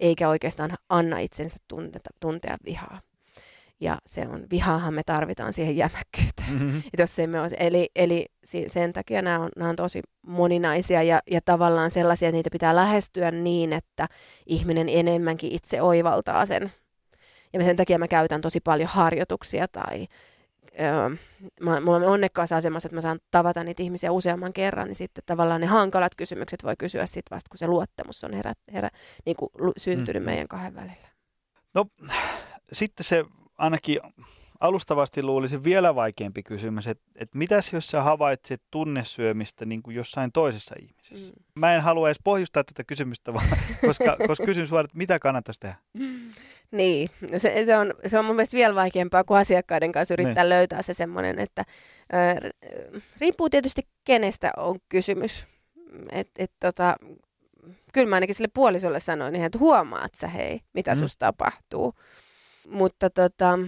[0.00, 3.00] eikä oikeastaan anna itsensä tunteta, tuntea vihaa.
[3.80, 6.52] Ja se on, vihaahan me tarvitaan siihen jämäkkyyteen.
[6.52, 6.82] Mm-hmm.
[6.98, 8.26] jos me ole, eli, eli
[8.68, 12.76] sen takia nämä on, nämä on tosi moninaisia ja, ja tavallaan sellaisia, että niitä pitää
[12.76, 14.08] lähestyä niin, että
[14.46, 16.72] ihminen enemmänkin itse oivaltaa sen.
[17.52, 20.06] Ja sen takia mä käytän tosi paljon harjoituksia tai
[20.80, 21.16] öö,
[21.60, 25.24] mä, mulla on onnekkaassa asemassa, että mä saan tavata niitä ihmisiä useamman kerran, niin sitten
[25.26, 28.90] tavallaan ne hankalat kysymykset voi kysyä sitten vasta, kun se luottamus on herä, herä,
[29.26, 30.26] niin kuin syntynyt mm.
[30.26, 31.08] meidän kahden välillä.
[31.74, 31.84] No
[32.72, 33.24] sitten se
[33.58, 34.00] ainakin
[34.60, 40.32] alustavasti luulisin vielä vaikeampi kysymys, että, että mitäs jos sä havaitset tunnesyömistä niin kuin jossain
[40.32, 41.32] toisessa ihmisessä?
[41.32, 41.42] Mm.
[41.60, 43.46] Mä en halua edes pohjustaa tätä kysymystä, vaan,
[43.86, 45.76] koska, koska kysyn suoraan, että mitä kannattaisi tehdä?
[46.70, 50.48] Niin, se, se, on, se on mun mielestä vielä vaikeampaa, kun asiakkaiden kanssa yrittää niin.
[50.48, 51.64] löytää se semmoinen, että
[52.14, 52.36] äh,
[53.20, 55.46] riippuu tietysti kenestä on kysymys.
[56.12, 56.96] Et, et, tota,
[57.92, 60.98] kyllä mä ainakin sille puolisolle sanoin, niin, että huomaat sä hei, mitä mm.
[60.98, 61.94] susta tapahtuu.
[62.70, 63.58] Mutta tota,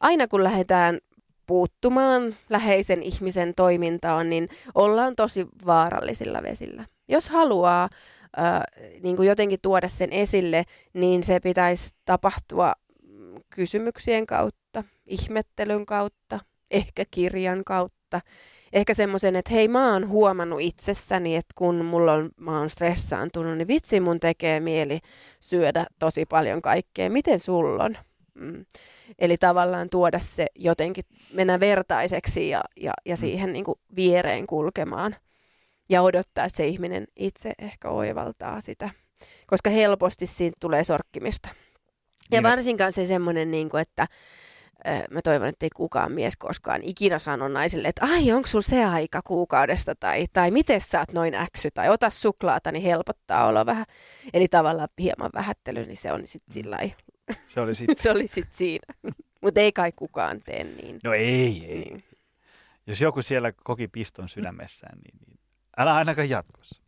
[0.00, 0.98] aina kun lähdetään
[1.46, 6.84] puuttumaan läheisen ihmisen toimintaan, niin ollaan tosi vaarallisilla vesillä.
[7.08, 7.88] Jos haluaa
[8.38, 8.60] äh,
[9.02, 12.72] niin kuin jotenkin tuoda sen esille, niin se pitäisi tapahtua
[13.50, 18.20] kysymyksien kautta, ihmettelyn kautta, ehkä kirjan kautta.
[18.72, 23.58] Ehkä semmoisen, että hei mä oon huomannut itsessäni, että kun mulla on, mä oon stressaantunut,
[23.58, 25.00] niin vitsi mun tekee mieli
[25.40, 27.10] syödä tosi paljon kaikkea.
[27.10, 27.96] Miten sulla on?
[28.34, 28.64] Mm.
[29.18, 33.20] Eli tavallaan tuoda se jotenkin, mennä vertaiseksi ja, ja, ja mm.
[33.20, 35.16] siihen niin kuin viereen kulkemaan.
[35.88, 38.90] Ja odottaa, että se ihminen itse ehkä oivaltaa sitä.
[39.46, 41.48] Koska helposti siitä tulee sorkkimista.
[42.32, 44.06] Ja varsinkaan se semmoinen, niin kuin, että
[45.10, 48.84] mä toivon, että ei kukaan mies koskaan ikinä sano naiselle, että ai, onko sulla se
[48.84, 53.66] aika kuukaudesta, tai, tai miten sä oot noin äksy, tai ota suklaata, niin helpottaa olo
[53.66, 53.86] vähän.
[54.34, 56.54] Eli tavallaan hieman vähättely, niin se on sitten mm.
[56.54, 56.78] sillä
[57.46, 58.94] se oli sitten se oli sit siinä.
[59.42, 60.98] Mutta ei kai kukaan tee niin.
[61.04, 61.78] No ei, ei.
[61.78, 62.04] Niin.
[62.86, 65.38] Jos joku siellä koki piston sydämessään, niin, niin
[65.76, 66.82] älä ainakaan jatkossa.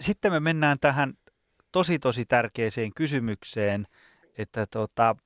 [0.00, 1.14] Sitten me mennään tähän
[1.72, 3.86] tosi tosi tärkeäseen kysymykseen,
[4.38, 5.16] että tota,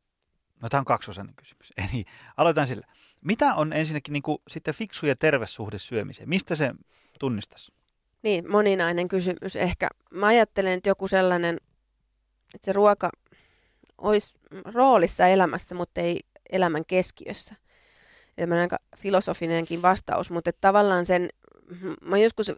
[0.62, 1.72] no tämä on kaksosainen kysymys.
[1.90, 2.04] Eli
[2.36, 2.86] aloitan sillä.
[3.20, 6.28] Mitä on ensinnäkin niin kuin, sitten fiksu ja terve suhde syömiseen?
[6.28, 6.72] Mistä se
[7.20, 7.72] tunnistaisi?
[8.22, 9.88] Niin, moninainen kysymys ehkä.
[10.10, 11.56] Mä ajattelen, että joku sellainen,
[12.54, 13.10] että se ruoka
[13.98, 14.34] olisi
[14.74, 16.20] roolissa elämässä, mutta ei
[16.50, 17.54] elämän keskiössä.
[18.36, 21.28] Tämä on aika filosofinenkin vastaus, mutta tavallaan sen,
[22.00, 22.52] mä joskus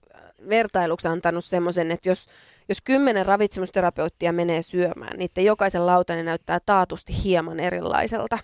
[0.49, 2.27] vertailuksi antanut semmoisen, että jos,
[2.69, 8.39] jos kymmenen ravitsemusterapeuttia menee syömään, niin jokaisen lautanen näyttää taatusti hieman erilaiselta.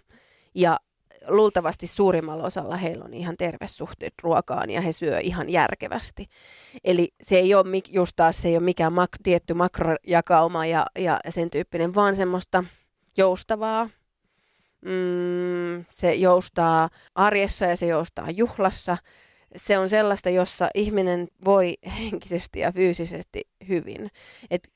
[0.54, 0.80] Ja
[1.28, 6.26] luultavasti suurimmalla osalla heillä on ihan terve suhde ruokaan ja he syö ihan järkevästi.
[6.84, 11.20] Eli se ei ole just taas se ei ole mikään mak- tietty makrojakauma ja, ja
[11.28, 12.64] sen tyyppinen, vaan semmoista
[13.16, 13.88] joustavaa.
[14.80, 18.96] Mm, se joustaa arjessa ja se joustaa juhlassa.
[19.56, 24.10] Se on sellaista, jossa ihminen voi henkisesti ja fyysisesti hyvin.
[24.50, 24.68] Et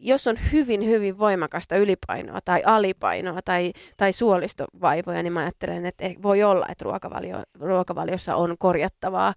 [0.00, 6.04] jos on hyvin, hyvin voimakasta ylipainoa tai alipainoa tai, tai suolistovaivoja, niin mä ajattelen, että
[6.22, 9.34] voi olla, että ruokavalio, ruokavaliossa on korjattavaa.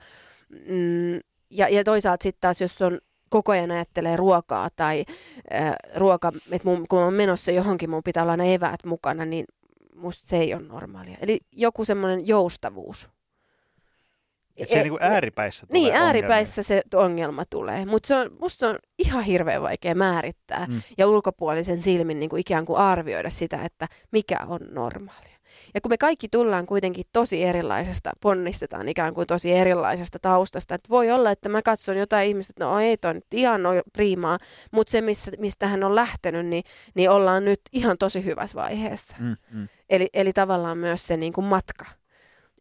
[0.50, 3.00] Mm, ja, ja toisaalta sitten taas, jos on
[3.32, 5.06] koko ajan ajattelee ruokaa tai
[5.54, 9.46] äh, ruoka, että mun, kun on menossa johonkin, mun pitää olla ne eväät mukana, niin
[9.96, 11.18] musta se ei ole normaalia.
[11.22, 13.10] Eli joku semmoinen joustavuus.
[14.58, 17.86] Että se e, niin kuin ääripäissä tulee Niin, ääripäissä se ongelma tulee.
[17.86, 20.82] Mutta se on, musta on ihan hirveän vaikea määrittää mm.
[20.98, 25.31] ja ulkopuolisen silmin niin kuin ikään kuin arvioida sitä, että mikä on normaalia.
[25.74, 30.90] Ja kun me kaikki tullaan kuitenkin tosi erilaisesta, ponnistetaan ikään kuin tosi erilaisesta taustasta, että
[30.90, 34.38] voi olla, että mä katson jotain ihmistä, että no ei toi nyt ihan no, priimaa,
[34.72, 36.64] mutta se, missä, mistä hän on lähtenyt, niin,
[36.96, 39.16] niin ollaan nyt ihan tosi hyvässä vaiheessa.
[39.20, 39.68] Mm, mm.
[39.90, 41.86] Eli, eli tavallaan myös se niin kuin matka.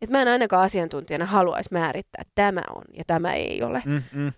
[0.01, 3.83] Et mä en ainakaan asiantuntijana haluaisi määrittää, että tämä on ja tämä ei ole.
[3.85, 4.33] Mm, mm.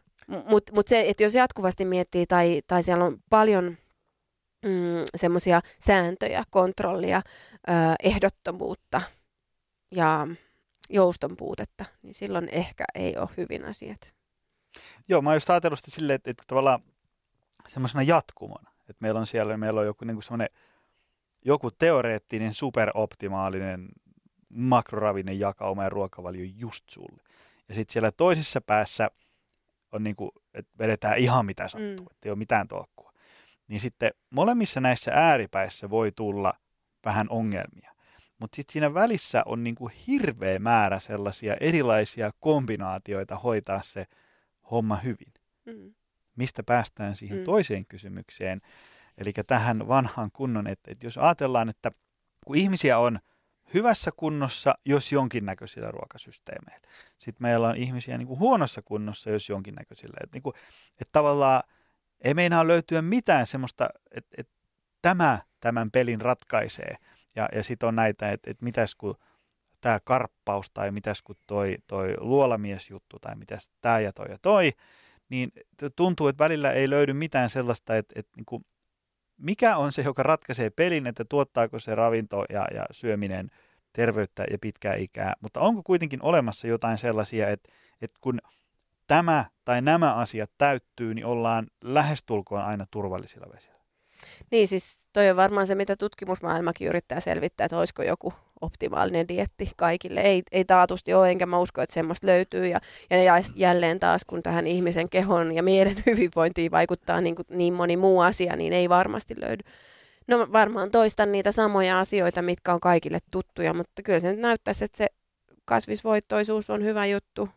[0.47, 3.77] Mutta mut se, että jos jatkuvasti miettii tai, tai siellä on paljon
[4.63, 7.23] mm, semmoisia sääntöjä, kontrollia,
[7.69, 9.01] ö, ehdottomuutta
[9.91, 10.29] ja
[10.91, 14.15] jouston puutetta, niin silloin ehkä ei ole hyvin asiat.
[15.09, 16.83] Joo, mä oon just ajatellut sitä silleen, että, että tavallaan
[17.67, 20.49] semmoisena jatkumona, että meillä on siellä, meillä on joku niin semmoinen
[21.45, 23.89] joku teoreettinen superoptimaalinen
[24.49, 27.23] makroravinne jakauma ja ruokavalio just sulle.
[27.69, 29.11] Ja sitten siellä toisessa päässä
[29.93, 32.07] on niin kuin, että vedetään ihan mitä sattuu, mm.
[32.11, 33.12] että ei ole mitään tolkkua.
[33.69, 36.53] Niin sitten molemmissa näissä ääripäissä voi tulla
[37.05, 37.93] vähän ongelmia.
[38.39, 44.07] Mutta sitten siinä välissä on niin kuin hirveä määrä sellaisia erilaisia kombinaatioita hoitaa se
[44.71, 45.33] homma hyvin.
[45.65, 45.95] Mm.
[46.37, 47.45] Mistä päästään siihen mm.
[47.45, 48.61] toiseen kysymykseen,
[49.19, 51.91] eli tähän vanhaan kunnon, että, että jos ajatellaan, että
[52.47, 53.19] kun ihmisiä on
[53.75, 56.89] hyvässä kunnossa, jos jonkinnäköisillä ruokasysteemeillä.
[57.19, 60.17] Sitten meillä on ihmisiä niin kuin huonossa kunnossa, jos jonkinnäköisillä.
[60.23, 60.55] Että, niin kuin,
[61.01, 61.63] että tavallaan
[62.25, 64.53] ei meinaa löytyä mitään semmoista, että, että
[65.03, 66.95] tämä tämän pelin ratkaisee.
[67.37, 69.15] Ja, ja sitten on näitä, että, että mitäs kun
[69.81, 74.73] tämä karppaus tai mitäs kun toi, toi luolamiesjuttu tai mitäs tämä ja toi ja toi,
[75.29, 75.53] niin
[75.97, 78.65] tuntuu, että välillä ei löydy mitään sellaista, että, että niin kuin,
[79.39, 83.51] mikä on se, joka ratkaisee pelin, että tuottaako se ravinto ja, ja syöminen
[83.93, 88.39] terveyttä ja pitkää ikää, mutta onko kuitenkin olemassa jotain sellaisia, että, että kun
[89.07, 93.83] tämä tai nämä asiat täyttyy, niin ollaan lähestulkoon aina turvallisilla vesillä.
[94.51, 99.71] Niin, siis toi on varmaan se, mitä tutkimusmaailmakin yrittää selvittää, että olisiko joku optimaalinen dietti
[99.77, 100.21] kaikille.
[100.21, 102.67] Ei, ei taatusti ole, enkä mä usko, että semmoista löytyy.
[102.67, 102.81] Ja,
[103.11, 107.97] ja jälleen taas, kun tähän ihmisen kehon ja mielen hyvinvointiin vaikuttaa niin, kuin niin moni
[107.97, 109.63] muu asia, niin ei varmasti löydy.
[110.29, 114.85] No varmaan toistan niitä samoja asioita, mitkä on kaikille tuttuja, mutta kyllä se nyt näyttäisi,
[114.85, 115.07] että se
[115.65, 117.49] kasvisvoittoisuus on hyvä juttu.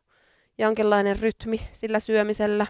[0.58, 2.68] Jonkinlainen rytmi sillä syömisellä.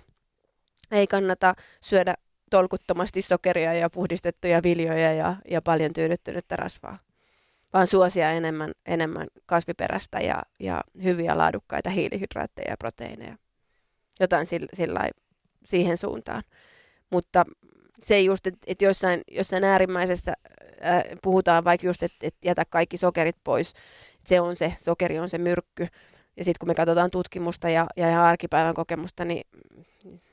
[0.91, 2.13] Ei kannata syödä
[2.49, 6.99] tolkuttomasti sokeria ja puhdistettuja viljoja ja, ja paljon tyydyttynyttä rasvaa,
[7.73, 13.37] vaan suosia enemmän, enemmän kasviperäistä ja, ja hyviä laadukkaita hiilihydraatteja ja proteiineja.
[14.19, 15.09] Jotain sillä, sillä
[15.63, 16.43] siihen suuntaan.
[17.09, 17.45] Mutta
[18.03, 20.33] se just, että, että jossain, jossain äärimmäisessä
[20.85, 23.73] äh, puhutaan vaikka just, että, että jätä kaikki sokerit pois.
[24.25, 25.87] Se on se, sokeri on se myrkky.
[26.37, 29.47] Ja sitten kun me katsotaan tutkimusta ja, ja ihan arkipäivän kokemusta, niin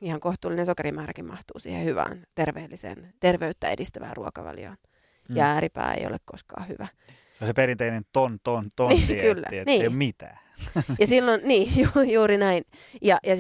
[0.00, 4.76] ihan kohtuullinen sokerimääräkin mahtuu siihen hyvään, terveelliseen, terveyttä edistävään ruokavalioon.
[5.28, 5.36] Mm.
[5.36, 6.86] Ja ääripää ei ole koskaan hyvä.
[7.09, 9.82] Se on se perinteinen ton, ton, ton niin, dietti, kyllä, että niin.
[9.82, 10.38] ei ole mitään.
[11.00, 12.64] ja silloin, niin, ju, juuri näin.
[13.03, 13.34] Ja, ja,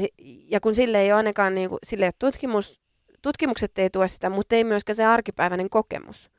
[0.48, 2.80] ja kun sille ei ole ainakaan, niin kuin, sille tutkimus,
[3.22, 6.31] tutkimukset ei tue sitä, mutta ei myöskään se arkipäiväinen kokemus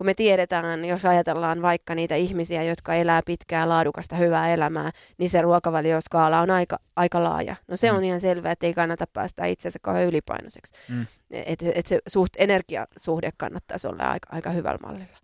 [0.00, 5.30] kun me tiedetään, jos ajatellaan vaikka niitä ihmisiä, jotka elää pitkää, laadukasta, hyvää elämää, niin
[5.30, 7.56] se ruokavalioskaala on aika, aika laaja.
[7.68, 7.96] No se mm.
[7.96, 10.72] on ihan selvää, että ei kannata päästä itsensä kauhean ylipainoiseksi.
[10.88, 11.06] Mm.
[11.30, 15.18] Että et se suht, energiasuhde kannattaisi olla aika, aika hyvällä mallilla.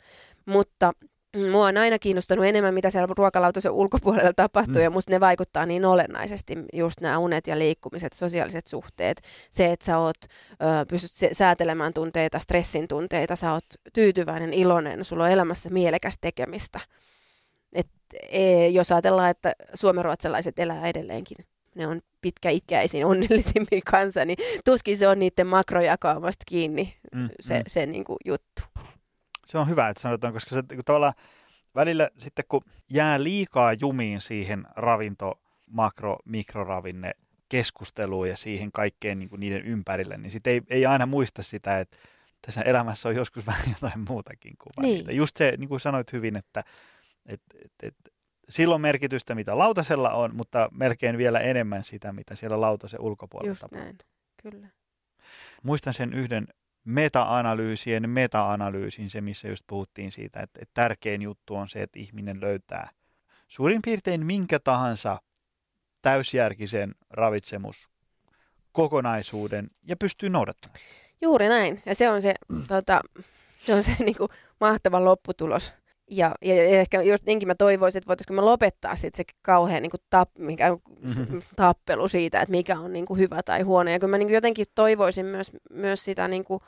[0.47, 0.93] Mutta
[1.51, 4.83] Mua on aina kiinnostanut enemmän, mitä siellä ruokalautasen ulkopuolella tapahtuu, mm.
[4.83, 9.87] ja musta ne vaikuttaa niin olennaisesti, just nämä unet ja liikkumiset, sosiaaliset suhteet, se, että
[9.87, 15.71] sä oot, ö, pystyt säätelemään tunteita, stressin tunteita, sä oot tyytyväinen, iloinen, sulla on elämässä
[15.71, 16.81] mielekäs tekemistä.
[17.73, 17.89] Et,
[18.31, 21.37] e, jos ajatellaan, että suomenruotsalaiset elää edelleenkin,
[21.75, 27.65] ne on pitkäikäisin, onnellisimpia kansa, niin tuskin se on niiden makrojakaamasta kiinni mm, se, mm.
[27.67, 28.63] se niin kuin juttu
[29.47, 31.15] se on hyvä, että sanotaan, koska se kun tavallaan
[31.75, 37.13] välillä sitten kun jää liikaa jumiin siihen ravinto, makro, mikroravinne
[37.49, 41.81] keskusteluun ja siihen kaikkeen niin kuin niiden ympärille, niin sitten ei, ei aina muista sitä,
[41.81, 41.97] että
[42.47, 45.17] tässä elämässä on joskus vähän jotain muutakin kuin niin.
[45.17, 46.65] Just se, niin kuin sanoit hyvin, että
[47.27, 47.95] et, et, et,
[48.49, 53.61] silloin merkitystä, mitä lautasella on, mutta melkein vielä enemmän sitä, mitä siellä lautasen ulkopuolella Just
[53.61, 53.85] tapahtuu.
[53.85, 53.99] Näin.
[54.43, 54.69] Kyllä.
[55.63, 56.47] Muistan sen yhden
[56.87, 62.41] meta-analyysien meta-analyysin, se missä just puhuttiin siitä, että, että tärkein juttu on se, että ihminen
[62.41, 62.89] löytää
[63.49, 65.19] suurin piirtein minkä tahansa
[66.03, 67.89] täysjärkisen ravitsemus
[68.73, 70.81] kokonaisuuden ja pystyy noudattamaan.
[71.21, 71.83] Juuri näin.
[71.87, 72.35] Ja se on se,
[72.69, 73.01] tota,
[73.61, 74.29] se, on se niin kuin,
[74.61, 75.73] mahtava lopputulos.
[76.11, 79.83] Ja, ja, ja ehkä just niinkin mä toivoisin, että voitaisiinko me lopettaa sit se kauhean
[79.83, 81.43] niin kuin tap, mikä, mm-hmm.
[81.57, 83.91] tappelu siitä, että mikä on niin kuin hyvä tai huono.
[83.91, 86.61] Ja kyllä mä niin kuin jotenkin toivoisin myös, myös sitä, niin kuin,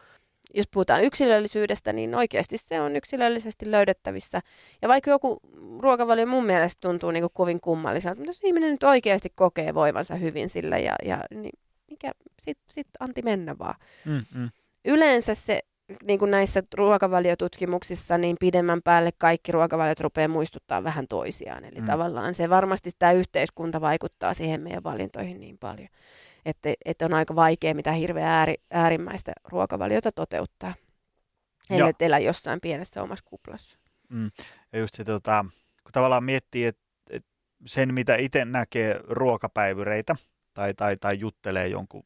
[0.54, 4.40] jos puhutaan yksilöllisyydestä, niin oikeasti se on yksilöllisesti löydettävissä.
[4.82, 5.40] Ja vaikka joku
[5.78, 10.14] ruokavalio mun mielestä tuntuu niin kuin kovin kummalliselta, mutta jos ihminen nyt oikeasti kokee voivansa
[10.14, 11.58] hyvin sillä, ja, ja niin
[11.90, 12.12] mikä,
[12.42, 13.74] sit, sit anti mennä vaan.
[14.04, 14.50] Mm-hmm.
[14.84, 15.60] Yleensä se
[16.02, 21.64] niin kuin näissä ruokavaliotutkimuksissa, niin pidemmän päälle kaikki ruokavaliot rupeaa muistuttaa vähän toisiaan.
[21.64, 21.86] Eli mm.
[21.86, 25.88] tavallaan se varmasti tämä yhteiskunta vaikuttaa siihen meidän valintoihin niin paljon,
[26.44, 30.74] että, että on aika vaikea mitä hirveä ääri, äärimmäistä ruokavaliota toteuttaa.
[31.70, 33.78] ellei elä jossain pienessä omassa kuplassa.
[34.08, 34.30] Mm.
[34.72, 35.44] Ja just se, tota,
[35.84, 37.24] kun tavallaan miettii, että et
[37.66, 40.16] sen mitä itse näkee ruokapäivyreitä
[40.54, 42.04] tai, tai, tai juttelee jonkun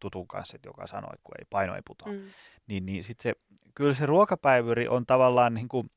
[0.00, 2.22] tutun kanssa, joka sanoo, että kun ei paino ei putoa, mm.
[2.66, 3.32] niin, niin sit se,
[3.74, 5.90] kyllä se ruokapäivyri on tavallaan, niin kuin,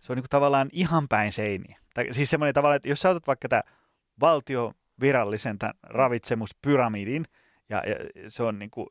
[0.00, 1.78] se on niin kuin tavallaan ihan päin seiniä.
[1.94, 3.62] Tai, siis semmoinen tavallaan, että jos sä otat vaikka tämä
[4.20, 7.24] valtio virallisen tämän ravitsemuspyramidin,
[7.68, 8.86] ja, ja se on niin kuin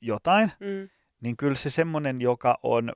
[0.00, 0.88] jotain, mm.
[1.20, 2.92] niin kyllä se semmoinen, joka on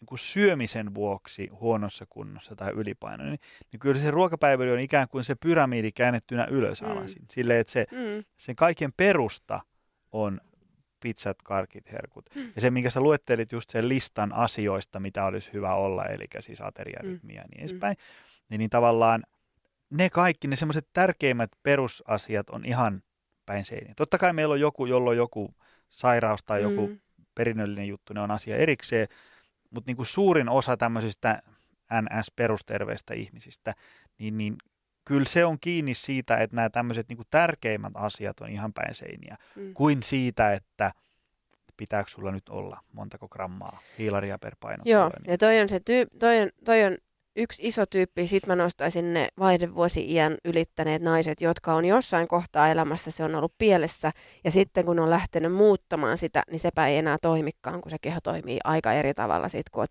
[0.00, 3.40] niin kuin syömisen vuoksi huonossa kunnossa tai ylipainoinen, niin,
[3.72, 6.90] niin kyllä se ruokapäivä on ikään kuin se pyramidi käännettynä ylös mm.
[6.90, 7.24] alasin.
[7.30, 8.24] Silleen, että se, mm.
[8.36, 9.60] sen kaiken perusta
[10.12, 10.40] on
[11.00, 12.30] pizzat, karkit, herkut.
[12.34, 12.52] Mm.
[12.54, 16.60] Ja se, minkä sä luettelit just sen listan asioista, mitä olisi hyvä olla, eli siis
[16.60, 17.36] ateriarytmi mm.
[17.36, 18.44] ja niin edespäin, mm.
[18.48, 19.22] niin, niin tavallaan
[19.90, 23.02] ne kaikki, ne semmoiset tärkeimmät perusasiat on ihan
[23.46, 23.92] päin seiniä.
[23.96, 25.54] Totta kai meillä on joku, jolla on joku
[25.88, 27.00] sairaus tai joku mm.
[27.34, 29.08] perinnöllinen juttu, ne on asia erikseen,
[29.70, 31.42] mutta niin kuin suurin osa tämmöisistä
[31.92, 33.74] NS-perusterveistä ihmisistä,
[34.18, 34.56] niin, niin
[35.10, 39.36] kyllä se on kiinni siitä, että nämä tämmöiset niin tärkeimmät asiat on ihan päin seiniä,
[39.56, 39.74] mm.
[39.74, 40.90] kuin siitä, että
[41.76, 44.82] pitääkö sulla nyt olla montako grammaa hiilaria per paino.
[44.86, 46.96] Joo, ja toi on, se tyy- toi on, toi on
[47.36, 53.10] yksi iso tyyppi, sit mä nostaisin ne vaihdevuosi-iän ylittäneet naiset, jotka on jossain kohtaa elämässä,
[53.10, 54.10] se on ollut pielessä,
[54.44, 58.18] ja sitten kun on lähtenyt muuttamaan sitä, niin sepä ei enää toimikaan, kun se keho
[58.22, 59.86] toimii aika eri tavalla sit, kun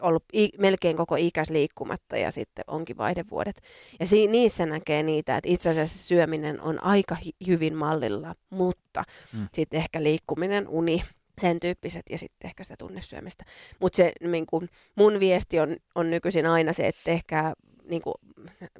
[0.00, 3.60] ollut i- melkein koko ikäs liikkumatta ja sitten onkin vaihdevuodet.
[4.00, 9.04] Ja si- niissä näkee niitä, että itse asiassa syöminen on aika hi- hyvin mallilla, mutta
[9.36, 9.46] mm.
[9.54, 11.02] sitten ehkä liikkuminen, uni,
[11.40, 13.44] sen tyyppiset ja sitten ehkä sitä tunnesyömistä.
[13.80, 17.54] Mutta se niin kun, mun viesti on, on nykyisin aina se, että ehkä
[17.84, 18.14] niin kun,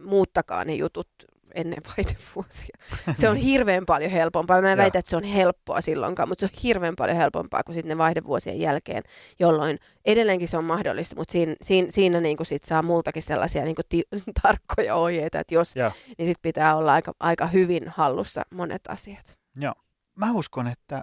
[0.01, 1.09] muuttakaa ne jutut
[1.55, 2.79] ennen vaihdevuosia.
[3.17, 4.61] Se on hirveän paljon helpompaa.
[4.61, 7.75] Mä en väitä, että se on helppoa silloinkaan, mutta se on hirveän paljon helpompaa kuin
[7.75, 9.03] sitten ne vaihdevuosien jälkeen,
[9.39, 13.77] jolloin edelleenkin se on mahdollista, mutta siinä, siinä, siinä niin sit saa multakin sellaisia niin
[13.89, 14.09] ti-
[14.43, 15.93] tarkkoja ohjeita, että jos, ja.
[16.19, 19.39] niin sitten pitää olla aika, aika hyvin hallussa monet asiat.
[19.57, 19.75] Joo.
[20.19, 21.03] Mä uskon, että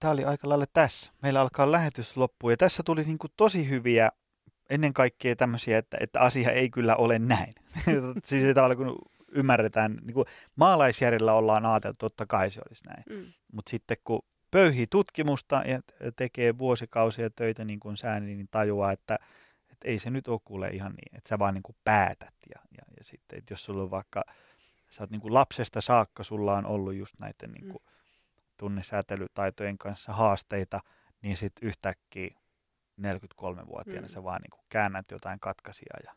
[0.00, 1.12] tämä oli aika lailla tässä.
[1.22, 4.10] Meillä alkaa lähetys loppuun ja tässä tuli niin kuin tosi hyviä
[4.70, 7.54] ennen kaikkea tämmöisiä, että, että asia ei kyllä ole näin.
[8.24, 8.98] siis se tavalla kun
[9.32, 10.26] ymmärretään, niin kuin
[10.56, 13.02] maalaisjärjellä ollaan ajateltu, totta kai se olisi näin.
[13.10, 13.32] Mm.
[13.52, 15.80] Mutta sitten kun pöyhii tutkimusta ja
[16.16, 19.18] tekee vuosikausia töitä niin kuin sääni, niin tajuaa, että,
[19.72, 22.34] että ei se nyt ole kuule ihan niin, että sä vaan niin kuin päätät.
[22.54, 24.24] Ja, ja, ja sitten, että jos sulla on vaikka,
[24.90, 27.92] sä oot niin kuin lapsesta saakka, sulla on ollut just näiden niin kuin mm.
[28.56, 30.80] tunnesäätelytaitojen kanssa haasteita,
[31.22, 32.30] niin sitten yhtäkkiä
[33.00, 34.08] 43-vuotiaana mm.
[34.08, 36.12] sä vaan niin kuin käännät jotain katkaisia ja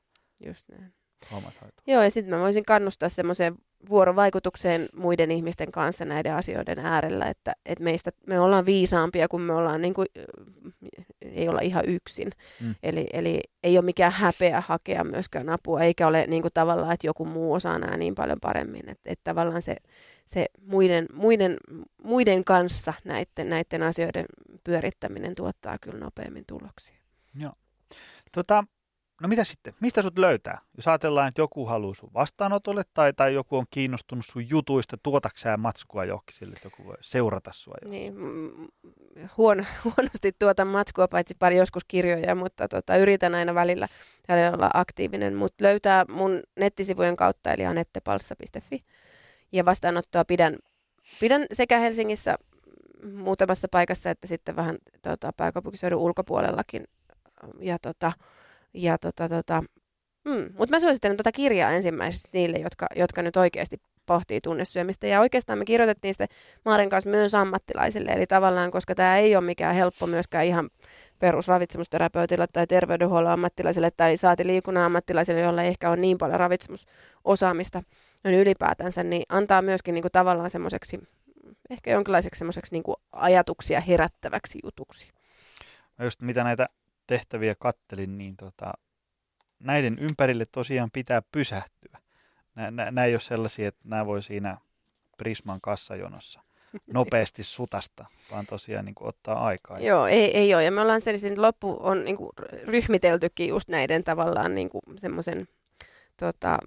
[0.46, 0.94] Just näin.
[1.32, 1.54] Hommat
[1.88, 3.56] Joo, ja sitten mä voisin kannustaa semmoiseen
[3.90, 9.54] vuorovaikutukseen muiden ihmisten kanssa näiden asioiden äärellä, että, että meistä, me ollaan viisaampia, kun me
[9.54, 10.08] ollaan niin kuin,
[11.22, 12.32] ei olla ihan yksin.
[12.62, 12.76] Mm.
[12.84, 17.08] Eli, eli ei ole mikään häpeä hakea myöskään apua, eikä ole niin kuin tavallaan, että
[17.08, 18.90] joku muu osaa nämä niin paljon paremmin.
[18.90, 19.76] Että, että tavallaan se,
[20.26, 21.58] se muiden, muiden,
[22.04, 24.26] muiden kanssa näiden, näiden asioiden
[24.64, 26.98] pyörittäminen tuottaa kyllä nopeammin tuloksia.
[27.36, 27.54] Joo.
[28.32, 28.64] Tota,
[29.22, 29.74] No mitä sitten?
[29.80, 30.62] Mistä sut löytää?
[30.78, 35.58] Jos ajatellaan, että joku haluaa sun vastaanotolle tai, tai joku on kiinnostunut sun jutuista, tuotaksää
[35.58, 37.76] matskua johonkin sille, että joku voi seurata sua.
[37.86, 38.14] Niin,
[39.38, 43.88] huono, huonosti tuota matskua, paitsi pari joskus kirjoja, mutta tota, yritän aina välillä,
[44.28, 45.36] välillä olla aktiivinen.
[45.36, 48.84] Mutta löytää mun nettisivujen kautta, eli anettepalssa.fi.
[49.52, 50.58] Ja vastaanottoa pidän,
[51.20, 52.36] pidän sekä Helsingissä
[53.14, 56.88] muutamassa paikassa, että sitten vähän tota, pääkaupunkiseudun ulkopuolellakin.
[57.60, 58.12] Ja tota,
[58.74, 59.64] ja tota, tota,
[60.26, 65.08] mm, mutta mä suosittelen tuota kirjaa ensimmäiseksi niille, jotka, jotka nyt oikeasti pohtii tunnesyömistä.
[65.08, 66.28] Ja oikeastaan me kirjoitettiin sitä
[66.66, 70.70] Maaren kanssa myös ammattilaisille, eli tavallaan, koska tämä ei ole mikään helppo myöskään ihan
[71.20, 77.84] perusravitsemusterapeutille tai terveydenhuollon ammattilaisille tai saati liikunnan ammattilaisille, joilla ei ehkä ole niin paljon ravitsemusosaamista
[78.24, 81.00] niin ylipäätänsä, niin antaa myöskin niin kuin tavallaan semmoiseksi,
[81.70, 85.12] ehkä jonkinlaiseksi semmoiseksi niin kuin ajatuksia herättäväksi jutuksi.
[86.04, 86.66] Just mitä näitä
[87.12, 88.74] tehtäviä kattelin, niin tota,
[89.60, 92.00] näiden ympärille tosiaan pitää pysähtyä.
[92.72, 94.58] Nämä ei ole sellaisia, että nämä voi siinä
[95.18, 96.42] Prisman kassajonossa
[96.94, 99.80] nopeasti sutasta, vaan tosiaan niin kuin ottaa aikaa.
[99.80, 100.64] Joo, ei, ei ole.
[100.64, 102.30] Ja me ollaan sen loppu on niin kuin
[102.64, 105.48] ryhmiteltykin just näiden tavallaan niin kuin semmoisen
[106.20, 106.58] tota,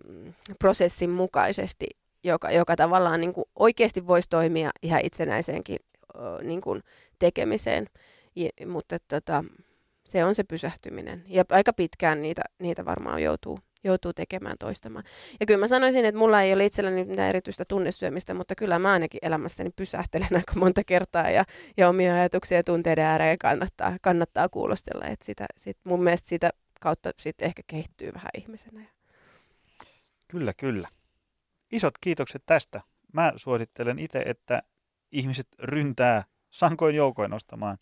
[0.58, 1.86] prosessin mukaisesti,
[2.24, 5.78] joka, joka tavallaan niin kuin oikeasti voisi toimia ihan itsenäiseenkin
[6.42, 6.82] niin kuin
[7.18, 7.86] tekemiseen.
[8.36, 9.44] Ja, mutta tota,
[10.06, 11.24] se on se pysähtyminen.
[11.26, 15.04] Ja aika pitkään niitä, niitä varmaan joutuu, joutuu tekemään toistamaan.
[15.40, 18.92] Ja kyllä mä sanoisin, että mulla ei ole itselläni mitään erityistä tunnesyömistä, mutta kyllä mä
[18.92, 21.44] ainakin elämässäni pysähtelen aika monta kertaa ja,
[21.76, 25.04] ja omia ajatuksia ja tunteiden ääreen kannattaa, kannattaa kuulostella.
[25.06, 26.50] Että sitä, sit mun mielestä sitä
[26.80, 28.80] kautta sit ehkä kehittyy vähän ihmisenä.
[30.28, 30.88] Kyllä, kyllä.
[31.72, 32.80] Isot kiitokset tästä.
[33.12, 34.62] Mä suosittelen itse, että
[35.12, 37.78] ihmiset ryntää sankoin joukoin ostamaan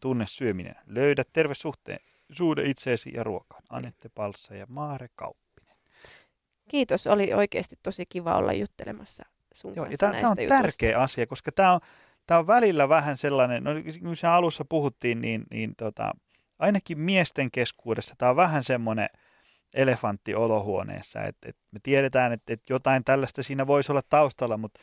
[0.00, 0.74] tunnesyöminen.
[0.86, 1.98] Löydä terve suhteen,
[2.32, 3.62] suhde itseesi ja ruokaan.
[3.70, 5.76] Anette Palssa ja Maare Kauppinen.
[6.68, 9.24] Kiitos, oli oikeasti tosi kiva olla juttelemassa
[9.54, 10.62] sun Joo, kanssa Tämä on jutusta.
[10.62, 11.80] tärkeä asia, koska tämä on,
[12.26, 13.70] tämä on välillä vähän sellainen, no
[14.02, 16.12] kun se alussa puhuttiin, niin, niin tota,
[16.58, 19.08] ainakin miesten keskuudessa tämä on vähän semmoinen
[19.74, 24.80] elefantti olohuoneessa, että, että me tiedetään, että, että jotain tällaista siinä voisi olla taustalla, mutta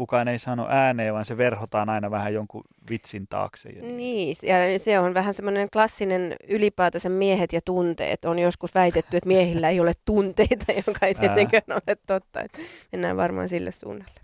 [0.00, 3.68] kukaan ei sano ääneen, vaan se verhotaan aina vähän jonkun vitsin taakse.
[3.68, 8.24] Niin, ja se on vähän semmoinen klassinen ylipäätänsä miehet ja tunteet.
[8.24, 11.80] On joskus väitetty, että miehillä ei ole tunteita, joka ei tietenkään Ää.
[11.86, 12.40] ole totta.
[12.40, 12.58] Että
[12.92, 14.14] mennään varmaan sille suunnalle.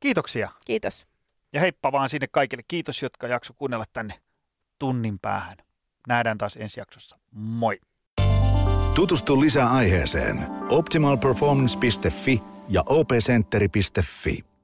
[0.00, 0.48] Kiitoksia.
[0.64, 1.06] Kiitos.
[1.52, 2.62] Ja heippa vaan sinne kaikille.
[2.68, 4.14] Kiitos, jotka jakso kuunnella tänne
[4.78, 5.56] tunnin päähän.
[6.08, 7.18] Nähdään taas ensi jaksossa.
[7.30, 7.80] Moi!
[8.94, 14.55] Tutustu lisää aiheeseen optimalperformance.fi ja opcenteri.fi.